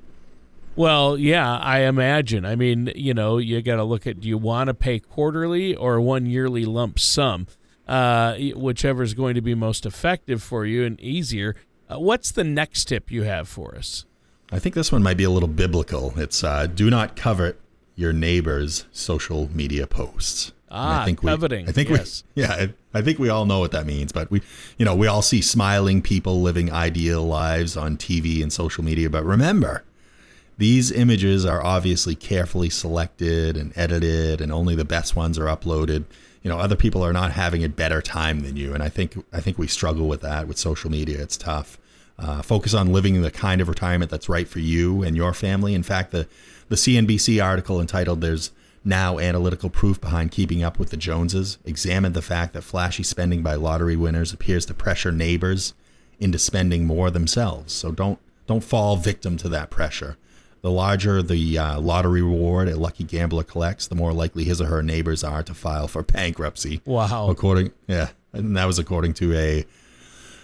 Well, 0.76 1.18
yeah, 1.18 1.58
I 1.58 1.80
imagine. 1.80 2.46
I 2.46 2.56
mean, 2.56 2.92
you 2.96 3.14
know, 3.14 3.38
you 3.38 3.62
got 3.62 3.76
to 3.76 3.84
look 3.84 4.08
at 4.08 4.22
do 4.22 4.28
you 4.28 4.38
want 4.38 4.68
to 4.68 4.74
pay 4.74 5.00
quarterly 5.00 5.76
or 5.76 6.00
one 6.00 6.26
yearly 6.26 6.64
lump 6.64 7.00
sum, 7.00 7.48
uh, 7.88 8.36
whichever 8.56 9.04
is 9.04 9.14
going 9.14 9.36
to 9.36 9.42
be 9.42 9.56
most 9.56 9.86
effective 9.86 10.42
for 10.42 10.66
you 10.66 10.86
and 10.86 11.00
easier. 11.02 11.56
Uh, 11.90 12.00
what's 12.00 12.32
the 12.32 12.44
next 12.44 12.86
tip 12.86 13.12
you 13.12 13.24
have 13.24 13.48
for 13.50 13.76
us? 13.76 14.06
I 14.52 14.60
think 14.60 14.74
this 14.76 14.92
one 14.92 15.04
might 15.04 15.18
be 15.18 15.24
a 15.24 15.30
little 15.30 15.50
biblical. 15.50 16.14
It's 16.18 16.44
uh, 16.44 16.68
do 16.68 16.90
not 16.90 17.16
covet 17.16 17.60
your 17.96 18.14
neighbor's 18.14 18.86
social 18.92 19.50
media 19.54 19.86
posts. 19.86 20.54
Ah, 20.72 21.02
I 21.02 21.06
think 21.06 21.22
coveting. 21.22 21.66
We, 21.66 21.70
I 21.72 21.74
think 21.74 21.90
yes. 21.90 22.24
we, 22.36 22.44
yeah, 22.44 22.68
I 22.94 23.02
think 23.02 23.20
we 23.20 23.30
all 23.30 23.46
know 23.46 23.60
what 23.60 23.72
that 23.72 23.86
means. 23.86 24.12
But 24.12 24.32
we, 24.32 24.42
you 24.78 24.86
know, 24.86 24.96
we 24.96 25.08
all 25.08 25.22
see 25.22 25.42
smiling 25.42 26.02
people 26.02 26.42
living 26.42 26.72
ideal 26.72 27.24
lives 27.24 27.78
on 27.78 27.98
TV 27.98 28.42
and 28.42 28.52
social 28.52 28.84
media. 28.84 29.10
But 29.10 29.24
remember, 29.24 29.84
these 30.58 30.92
images 30.92 31.46
are 31.46 31.64
obviously 31.64 32.16
carefully 32.16 32.70
selected 32.70 33.56
and 33.56 33.72
edited, 33.78 34.42
and 34.42 34.52
only 34.52 34.76
the 34.76 34.86
best 34.86 35.16
ones 35.16 35.38
are 35.40 35.46
uploaded. 35.46 36.04
You 36.44 36.50
know, 36.50 36.60
other 36.60 36.76
people 36.76 37.04
are 37.04 37.14
not 37.14 37.32
having 37.32 37.64
a 37.64 37.70
better 37.70 38.02
time 38.02 38.42
than 38.42 38.58
you, 38.58 38.74
and 38.74 38.82
I 38.82 38.90
think 38.90 39.24
I 39.32 39.42
think 39.42 39.58
we 39.58 39.68
struggle 39.68 40.08
with 40.08 40.22
that 40.22 40.48
with 40.48 40.58
social 40.58 40.90
media. 40.90 41.22
It's 41.22 41.38
tough. 41.38 41.78
Uh, 42.18 42.42
focus 42.42 42.74
on 42.74 42.92
living 42.92 43.22
the 43.22 43.32
kind 43.32 43.62
of 43.62 43.70
retirement 43.70 44.12
that's 44.12 44.28
right 44.28 44.48
for 44.48 44.60
you 44.60 45.02
and 45.02 45.16
your 45.16 45.34
family. 45.34 45.74
In 45.74 45.84
fact, 45.84 46.12
the 46.12 46.28
the 46.68 46.76
CNBC 46.76 47.44
article 47.44 47.80
entitled 47.80 48.22
"There's 48.22 48.52
Now 48.84 49.20
Analytical 49.20 49.70
Proof 49.70 50.00
Behind 50.00 50.32
Keeping 50.32 50.64
Up 50.64 50.80
with 50.80 50.90
the 50.90 50.98
Joneses" 50.98 51.58
examined 51.66 52.16
the 52.16 52.22
fact 52.22 52.54
that 52.54 52.62
flashy 52.64 53.04
spending 53.04 53.42
by 53.44 53.56
lottery 53.56 53.96
winners 53.96 54.34
appears 54.34 54.66
to 54.68 54.74
pressure 54.74 55.12
neighbors 55.12 55.74
into 56.20 56.40
spending 56.40 56.86
more 56.86 57.10
themselves. 57.10 57.74
So 57.74 57.92
don't 57.92 58.20
don't 58.48 58.64
fall 58.64 58.96
victim 58.96 59.38
to 59.38 59.50
that 59.50 59.70
pressure. 59.70 60.18
The 60.62 60.72
larger 60.72 61.22
the 61.22 61.58
uh, 61.58 61.80
lottery 61.80 62.22
reward 62.22 62.68
a 62.68 62.76
lucky 62.76 63.04
gambler 63.04 63.44
collects, 63.44 63.88
the 63.88 63.96
more 63.96 64.12
likely 64.12 64.44
his 64.44 64.60
or 64.60 64.66
her 64.66 64.84
neighbors 64.84 65.24
are 65.24 65.44
to 65.44 65.54
file 65.54 65.88
for 65.88 66.04
bankruptcy. 66.04 66.82
Wow. 66.86 67.30
According, 67.30 67.72
yeah, 67.88 68.10
and 68.34 68.58
that 68.58 68.66
was 68.66 68.78
according 68.80 69.14
to 69.16 69.34
a 69.34 69.66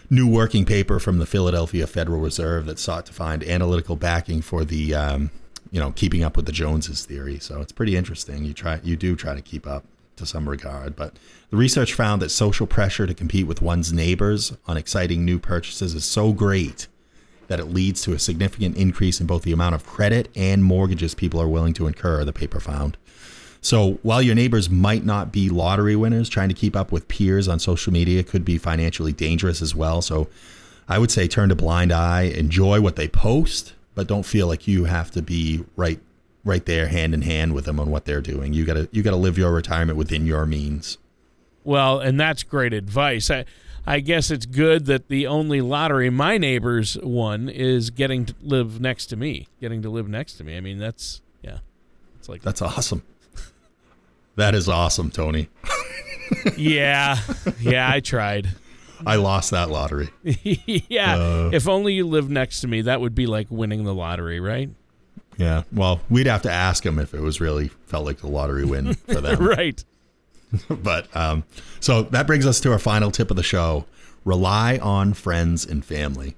new 0.09 0.27
working 0.27 0.65
paper 0.65 0.99
from 0.99 1.17
the 1.17 1.25
Philadelphia 1.25 1.87
Federal 1.87 2.21
Reserve 2.21 2.65
that 2.67 2.79
sought 2.79 3.05
to 3.07 3.13
find 3.13 3.43
analytical 3.43 3.95
backing 3.95 4.41
for 4.41 4.63
the, 4.63 4.93
um, 4.93 5.31
you 5.75 5.81
know, 5.81 5.91
keeping 5.91 6.23
up 6.23 6.37
with 6.37 6.45
the 6.45 6.53
Joneses 6.53 7.03
theory. 7.03 7.37
So 7.37 7.59
it's 7.59 7.73
pretty 7.73 7.97
interesting. 7.97 8.45
You 8.45 8.53
try, 8.53 8.79
you 8.81 8.95
do 8.95 9.13
try 9.17 9.35
to 9.35 9.41
keep 9.41 9.67
up 9.67 9.83
to 10.15 10.25
some 10.25 10.47
regard, 10.47 10.95
but 10.95 11.17
the 11.49 11.57
research 11.57 11.93
found 11.93 12.21
that 12.21 12.29
social 12.29 12.65
pressure 12.65 13.05
to 13.05 13.13
compete 13.13 13.45
with 13.45 13.61
one's 13.61 13.91
neighbors 13.91 14.53
on 14.67 14.77
exciting 14.77 15.25
new 15.25 15.37
purchases 15.37 15.93
is 15.93 16.05
so 16.05 16.31
great 16.31 16.87
that 17.47 17.59
it 17.59 17.65
leads 17.65 18.01
to 18.03 18.13
a 18.13 18.19
significant 18.19 18.77
increase 18.77 19.19
in 19.19 19.27
both 19.27 19.41
the 19.41 19.51
amount 19.51 19.75
of 19.75 19.85
credit 19.85 20.29
and 20.33 20.63
mortgages 20.63 21.13
people 21.13 21.41
are 21.41 21.47
willing 21.49 21.73
to 21.73 21.87
incur, 21.87 22.23
the 22.23 22.31
paper 22.31 22.61
found. 22.61 22.95
So 23.59 23.99
while 24.01 24.21
your 24.21 24.33
neighbors 24.33 24.69
might 24.69 25.03
not 25.03 25.33
be 25.33 25.49
lottery 25.49 25.97
winners, 25.97 26.29
trying 26.29 26.47
to 26.47 26.55
keep 26.55 26.77
up 26.77 26.93
with 26.93 27.09
peers 27.09 27.49
on 27.49 27.59
social 27.59 27.91
media 27.91 28.23
could 28.23 28.45
be 28.45 28.57
financially 28.57 29.11
dangerous 29.11 29.61
as 29.61 29.75
well. 29.75 30.01
So 30.01 30.29
I 30.87 30.99
would 30.99 31.11
say 31.11 31.27
turn 31.27 31.51
a 31.51 31.55
blind 31.55 31.91
eye, 31.91 32.21
enjoy 32.21 32.79
what 32.79 32.95
they 32.95 33.09
post, 33.09 33.73
but 33.95 34.07
don't 34.07 34.25
feel 34.25 34.47
like 34.47 34.67
you 34.67 34.85
have 34.85 35.09
to 35.11 35.21
be 35.21 35.63
right 35.75 35.99
right 36.43 36.65
there 36.65 36.87
hand 36.87 37.13
in 37.13 37.23
hand 37.23 37.53
with 37.53 37.65
them 37.65 37.79
on 37.79 37.89
what 37.89 38.05
they're 38.05 38.21
doing. 38.21 38.53
You 38.53 38.65
gotta 38.65 38.87
you 38.91 39.01
gotta 39.01 39.17
live 39.17 39.37
your 39.37 39.51
retirement 39.51 39.97
within 39.97 40.25
your 40.25 40.45
means. 40.45 40.97
Well, 41.63 41.99
and 41.99 42.19
that's 42.19 42.43
great 42.43 42.73
advice. 42.73 43.31
I 43.31 43.45
I 43.87 43.99
guess 43.99 44.31
it's 44.31 44.45
good 44.45 44.85
that 44.85 45.09
the 45.09 45.27
only 45.27 45.61
lottery 45.61 46.09
my 46.09 46.37
neighbors 46.37 46.97
won 47.01 47.49
is 47.49 47.89
getting 47.89 48.25
to 48.25 48.35
live 48.41 48.79
next 48.79 49.07
to 49.07 49.15
me, 49.15 49.47
getting 49.61 49.81
to 49.81 49.89
live 49.89 50.07
next 50.07 50.33
to 50.35 50.43
me. 50.43 50.57
I 50.57 50.61
mean, 50.61 50.77
that's 50.77 51.21
yeah, 51.41 51.59
it's 52.19 52.29
like 52.29 52.41
that's 52.41 52.61
awesome. 52.61 53.03
that 54.35 54.55
is 54.55 54.69
awesome, 54.69 55.09
Tony. 55.09 55.49
yeah, 56.57 57.19
yeah, 57.59 57.89
I 57.91 57.99
tried. 57.99 58.49
I 59.05 59.15
lost 59.15 59.51
that 59.51 59.69
lottery. 59.69 60.09
yeah, 60.23 61.15
uh, 61.17 61.49
if 61.53 61.67
only 61.67 61.93
you 61.93 62.05
lived 62.07 62.29
next 62.29 62.61
to 62.61 62.67
me, 62.67 62.81
that 62.81 63.01
would 63.01 63.15
be 63.15 63.25
like 63.27 63.47
winning 63.49 63.83
the 63.83 63.93
lottery, 63.93 64.39
right? 64.39 64.69
Yeah. 65.37 65.63
Well, 65.71 66.01
we'd 66.09 66.27
have 66.27 66.43
to 66.43 66.51
ask 66.51 66.83
them 66.83 66.99
if 66.99 67.13
it 67.13 67.21
was 67.21 67.41
really 67.41 67.69
felt 67.87 68.05
like 68.05 68.19
the 68.19 68.27
lottery 68.27 68.65
win 68.65 68.93
for 68.93 69.15
them. 69.21 69.43
right. 69.45 69.83
but 70.69 71.13
um, 71.15 71.43
so 71.79 72.03
that 72.03 72.27
brings 72.27 72.45
us 72.45 72.59
to 72.61 72.71
our 72.71 72.79
final 72.79 73.11
tip 73.11 73.29
of 73.29 73.37
the 73.37 73.43
show: 73.43 73.85
rely 74.23 74.77
on 74.77 75.13
friends 75.13 75.65
and 75.65 75.83
family, 75.83 76.35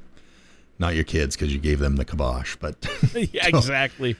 not 0.80 0.96
your 0.96 1.04
kids 1.04 1.36
because 1.36 1.54
you 1.54 1.60
gave 1.60 1.80
them 1.80 1.98
the 1.98 2.06
kibosh. 2.06 2.56
But 2.56 2.88
yeah, 3.14 3.48
exactly. 3.48 4.16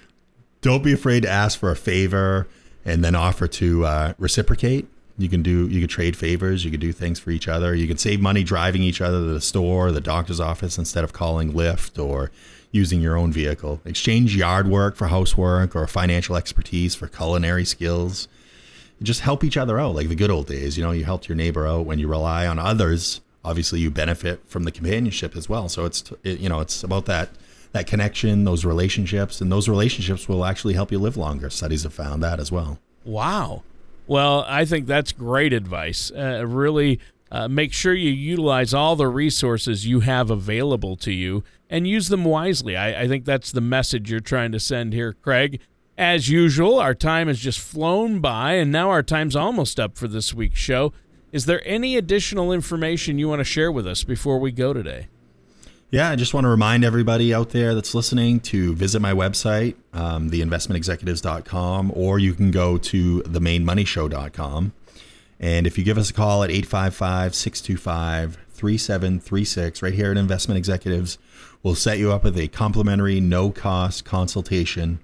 Don't 0.62 0.84
be 0.84 0.94
afraid 0.94 1.24
to 1.24 1.30
ask 1.30 1.58
for 1.58 1.72
a 1.72 1.76
favor 1.76 2.48
and 2.84 3.04
then 3.04 3.16
offer 3.16 3.48
to 3.48 3.86
uh, 3.86 4.14
reciprocate. 4.18 4.88
You 5.18 5.30
can 5.30 5.42
do 5.42 5.68
you 5.68 5.80
can 5.80 5.90
trade 5.90 6.16
favors. 6.16 6.64
You 6.64 6.72
can 6.72 6.80
do 6.80 6.92
things 6.92 7.20
for 7.20 7.32
each 7.32 7.48
other. 7.48 7.74
You 7.74 7.88
can 7.88 7.98
save 7.98 8.22
money 8.22 8.44
driving 8.44 8.84
each 8.84 9.02
other 9.02 9.20
to 9.20 9.34
the 9.34 9.42
store, 9.42 9.88
or 9.88 9.92
the 9.92 10.02
doctor's 10.02 10.40
office 10.40 10.78
instead 10.78 11.04
of 11.04 11.14
calling 11.14 11.54
Lyft 11.54 12.04
or 12.04 12.32
using 12.72 13.02
your 13.02 13.18
own 13.18 13.32
vehicle. 13.32 13.82
Exchange 13.86 14.36
yard 14.36 14.68
work 14.68 14.96
for 14.96 15.08
housework 15.08 15.76
or 15.76 15.88
financial 15.88 16.36
expertise 16.36 16.96
for 16.96 17.08
culinary 17.08 17.66
skills 17.66 18.28
just 19.02 19.22
help 19.22 19.44
each 19.44 19.58
other 19.58 19.80
out 19.80 19.96
like 19.96 20.10
the 20.10 20.16
good 20.16 20.32
old 20.32 20.48
days. 20.48 20.78
You 20.78 20.84
know, 20.84 20.92
you 20.92 21.06
helped 21.06 21.30
your 21.30 21.36
neighbor 21.36 21.68
out 21.68 21.86
when 21.86 22.00
you 22.00 22.08
rely 22.08 22.48
on 22.48 22.60
others. 22.60 23.22
Obviously, 23.44 23.80
you 23.80 23.92
benefit 23.92 24.42
from 24.48 24.64
the 24.64 24.72
companionship 24.72 25.36
as 25.36 25.48
well. 25.48 25.70
So 25.70 25.86
it's 25.86 26.12
it, 26.24 26.40
you 26.40 26.50
know 26.50 26.60
it's 26.60 26.84
about 26.84 27.06
that 27.06 27.30
that 27.74 27.88
connection, 27.88 28.44
those 28.44 28.66
relationships, 28.66 29.42
and 29.42 29.52
those 29.52 29.70
relationships 29.70 30.28
will 30.28 30.46
actually 30.46 30.74
help 30.74 30.92
you 30.92 31.00
live 31.00 31.18
longer. 31.18 31.50
Studies 31.50 31.84
have 31.84 31.94
found 31.94 32.24
that 32.24 32.40
as 32.40 32.52
well. 32.52 32.80
Wow. 33.06 33.64
Well, 34.08 34.46
I 34.48 34.66
think 34.66 34.88
that's 34.88 35.12
great 35.12 35.54
advice. 35.54 36.12
Uh, 36.12 36.46
really 36.48 37.00
uh, 37.32 37.48
make 37.48 37.74
sure 37.74 37.94
you 37.94 38.10
utilize 38.10 38.74
all 38.74 38.96
the 38.96 39.08
resources 39.08 39.86
you 39.86 40.00
have 40.02 40.30
available 40.30 40.96
to 40.98 41.12
you 41.12 41.44
and 41.70 41.88
use 41.88 42.08
them 42.08 42.24
wisely. 42.24 42.78
I, 42.78 43.04
I 43.04 43.08
think 43.08 43.26
that's 43.26 43.52
the 43.52 43.62
message 43.62 44.10
you're 44.10 44.22
trying 44.22 44.54
to 44.54 44.60
send 44.60 44.94
here, 44.94 45.14
Craig. 45.14 45.60
As 45.98 46.30
usual, 46.30 46.80
our 46.80 46.94
time 46.94 47.28
has 47.28 47.40
just 47.40 47.60
flown 47.60 48.20
by, 48.20 48.54
and 48.54 48.72
now 48.72 48.90
our 48.92 49.04
time's 49.04 49.36
almost 49.36 49.80
up 49.80 49.98
for 49.98 50.08
this 50.08 50.34
week's 50.34 50.60
show. 50.60 50.94
Is 51.32 51.46
there 51.46 51.62
any 51.66 51.98
additional 51.98 52.54
information 52.54 53.20
you 53.20 53.28
want 53.28 53.40
to 53.40 53.44
share 53.44 53.72
with 53.72 53.86
us 53.86 54.04
before 54.04 54.40
we 54.40 54.52
go 54.52 54.74
today? 54.74 55.08
Yeah, 55.90 56.10
I 56.10 56.16
just 56.18 56.34
want 56.34 56.44
to 56.44 56.50
remind 56.50 56.84
everybody 56.84 57.34
out 57.34 57.52
there 57.52 57.74
that's 57.74 57.96
listening 57.96 58.42
to 58.42 58.76
visit 58.76 59.00
my 59.00 59.14
website, 59.14 59.76
um, 59.94 60.30
theinvestmentexecutives.com, 60.30 61.94
or 61.96 62.20
you 62.20 62.34
can 62.34 62.52
go 62.52 62.78
to 62.78 63.22
themainemoneyshow.com. 63.22 64.74
And 65.40 65.68
if 65.68 65.78
you 65.78 65.86
give 65.86 65.98
us 65.98 66.10
a 66.10 66.14
call 66.14 66.44
at 66.44 66.50
855 66.50 67.36
625 67.36 68.38
3736, 68.50 69.82
right 69.82 69.94
here 69.94 70.12
at 70.12 70.18
Investment 70.18 70.58
Executives, 70.58 71.18
we'll 71.64 71.76
set 71.76 72.00
you 72.00 72.12
up 72.12 72.24
with 72.24 72.38
a 72.38 72.50
complimentary, 72.50 73.22
no 73.22 73.52
cost 73.52 74.04
consultation 74.04 75.00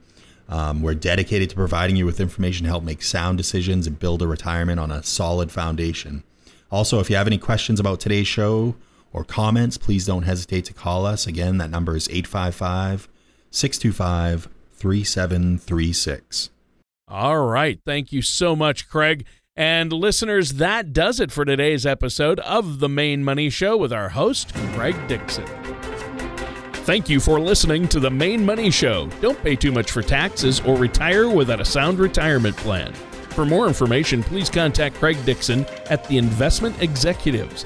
um, 0.50 0.82
we're 0.82 0.94
dedicated 0.94 1.50
to 1.50 1.56
providing 1.56 1.96
you 1.96 2.06
with 2.06 2.20
information 2.20 2.66
to 2.66 2.70
help 2.70 2.84
make 2.84 3.02
sound 3.02 3.38
decisions 3.38 3.88
and 3.88 3.98
build 3.98 4.22
a 4.22 4.28
retirement 4.28 4.80
on 4.80 4.92
a 4.92 5.04
solid 5.04 5.52
foundation. 5.52 6.24
Also, 6.72 7.00
if 7.00 7.10
you 7.10 7.16
have 7.16 7.28
any 7.28 7.38
questions 7.38 7.80
about 7.80 8.00
today's 8.00 8.28
show 8.28 8.76
or 9.14 9.24
comments, 9.24 9.78
please 9.78 10.06
don't 10.06 10.24
hesitate 10.24 10.66
to 10.66 10.74
call 10.74 11.06
us. 11.06 11.26
Again, 11.28 11.60
that 11.60 11.70
number 11.70 11.96
is 11.96 12.10
855 12.10 13.08
625 13.52 14.50
3736. 14.74 16.50
All 17.08 17.46
right. 17.46 17.80
Thank 17.86 18.12
you 18.12 18.22
so 18.22 18.56
much, 18.56 18.90
Craig. 18.90 19.26
And 19.56 19.94
listeners, 19.94 20.54
that 20.54 20.94
does 20.94 21.20
it 21.20 21.32
for 21.32 21.46
today's 21.46 21.86
episode 21.86 22.40
of 22.40 22.80
The 22.80 22.90
Maine 22.90 23.24
Money 23.24 23.52
Show 23.52 23.78
with 23.78 23.94
our 23.94 24.10
host, 24.10 24.54
Craig 24.74 24.96
Dixon. 25.08 25.46
Thank 26.86 27.08
you 27.08 27.20
for 27.20 27.40
listening 27.40 27.88
to 27.90 28.00
the 28.00 28.10
Maine 28.10 28.44
Money 28.44 28.72
Show. 28.72 29.08
Don't 29.22 29.42
pay 29.44 29.56
too 29.56 29.72
much 29.72 29.92
for 29.92 30.02
taxes 30.02 30.60
or 30.62 30.76
retire 30.76 31.30
without 31.30 31.62
a 31.62 31.66
sound 31.66 32.00
retirement 32.00 32.58
plan. 32.58 32.94
For 33.30 33.46
more 33.46 33.68
information, 33.68 34.24
please 34.24 34.50
contact 34.50 34.96
Craig 34.96 35.24
Dixon 35.24 35.66
at 35.90 36.04
the 36.08 36.18
Investment 36.18 36.82
Executives. 36.82 37.66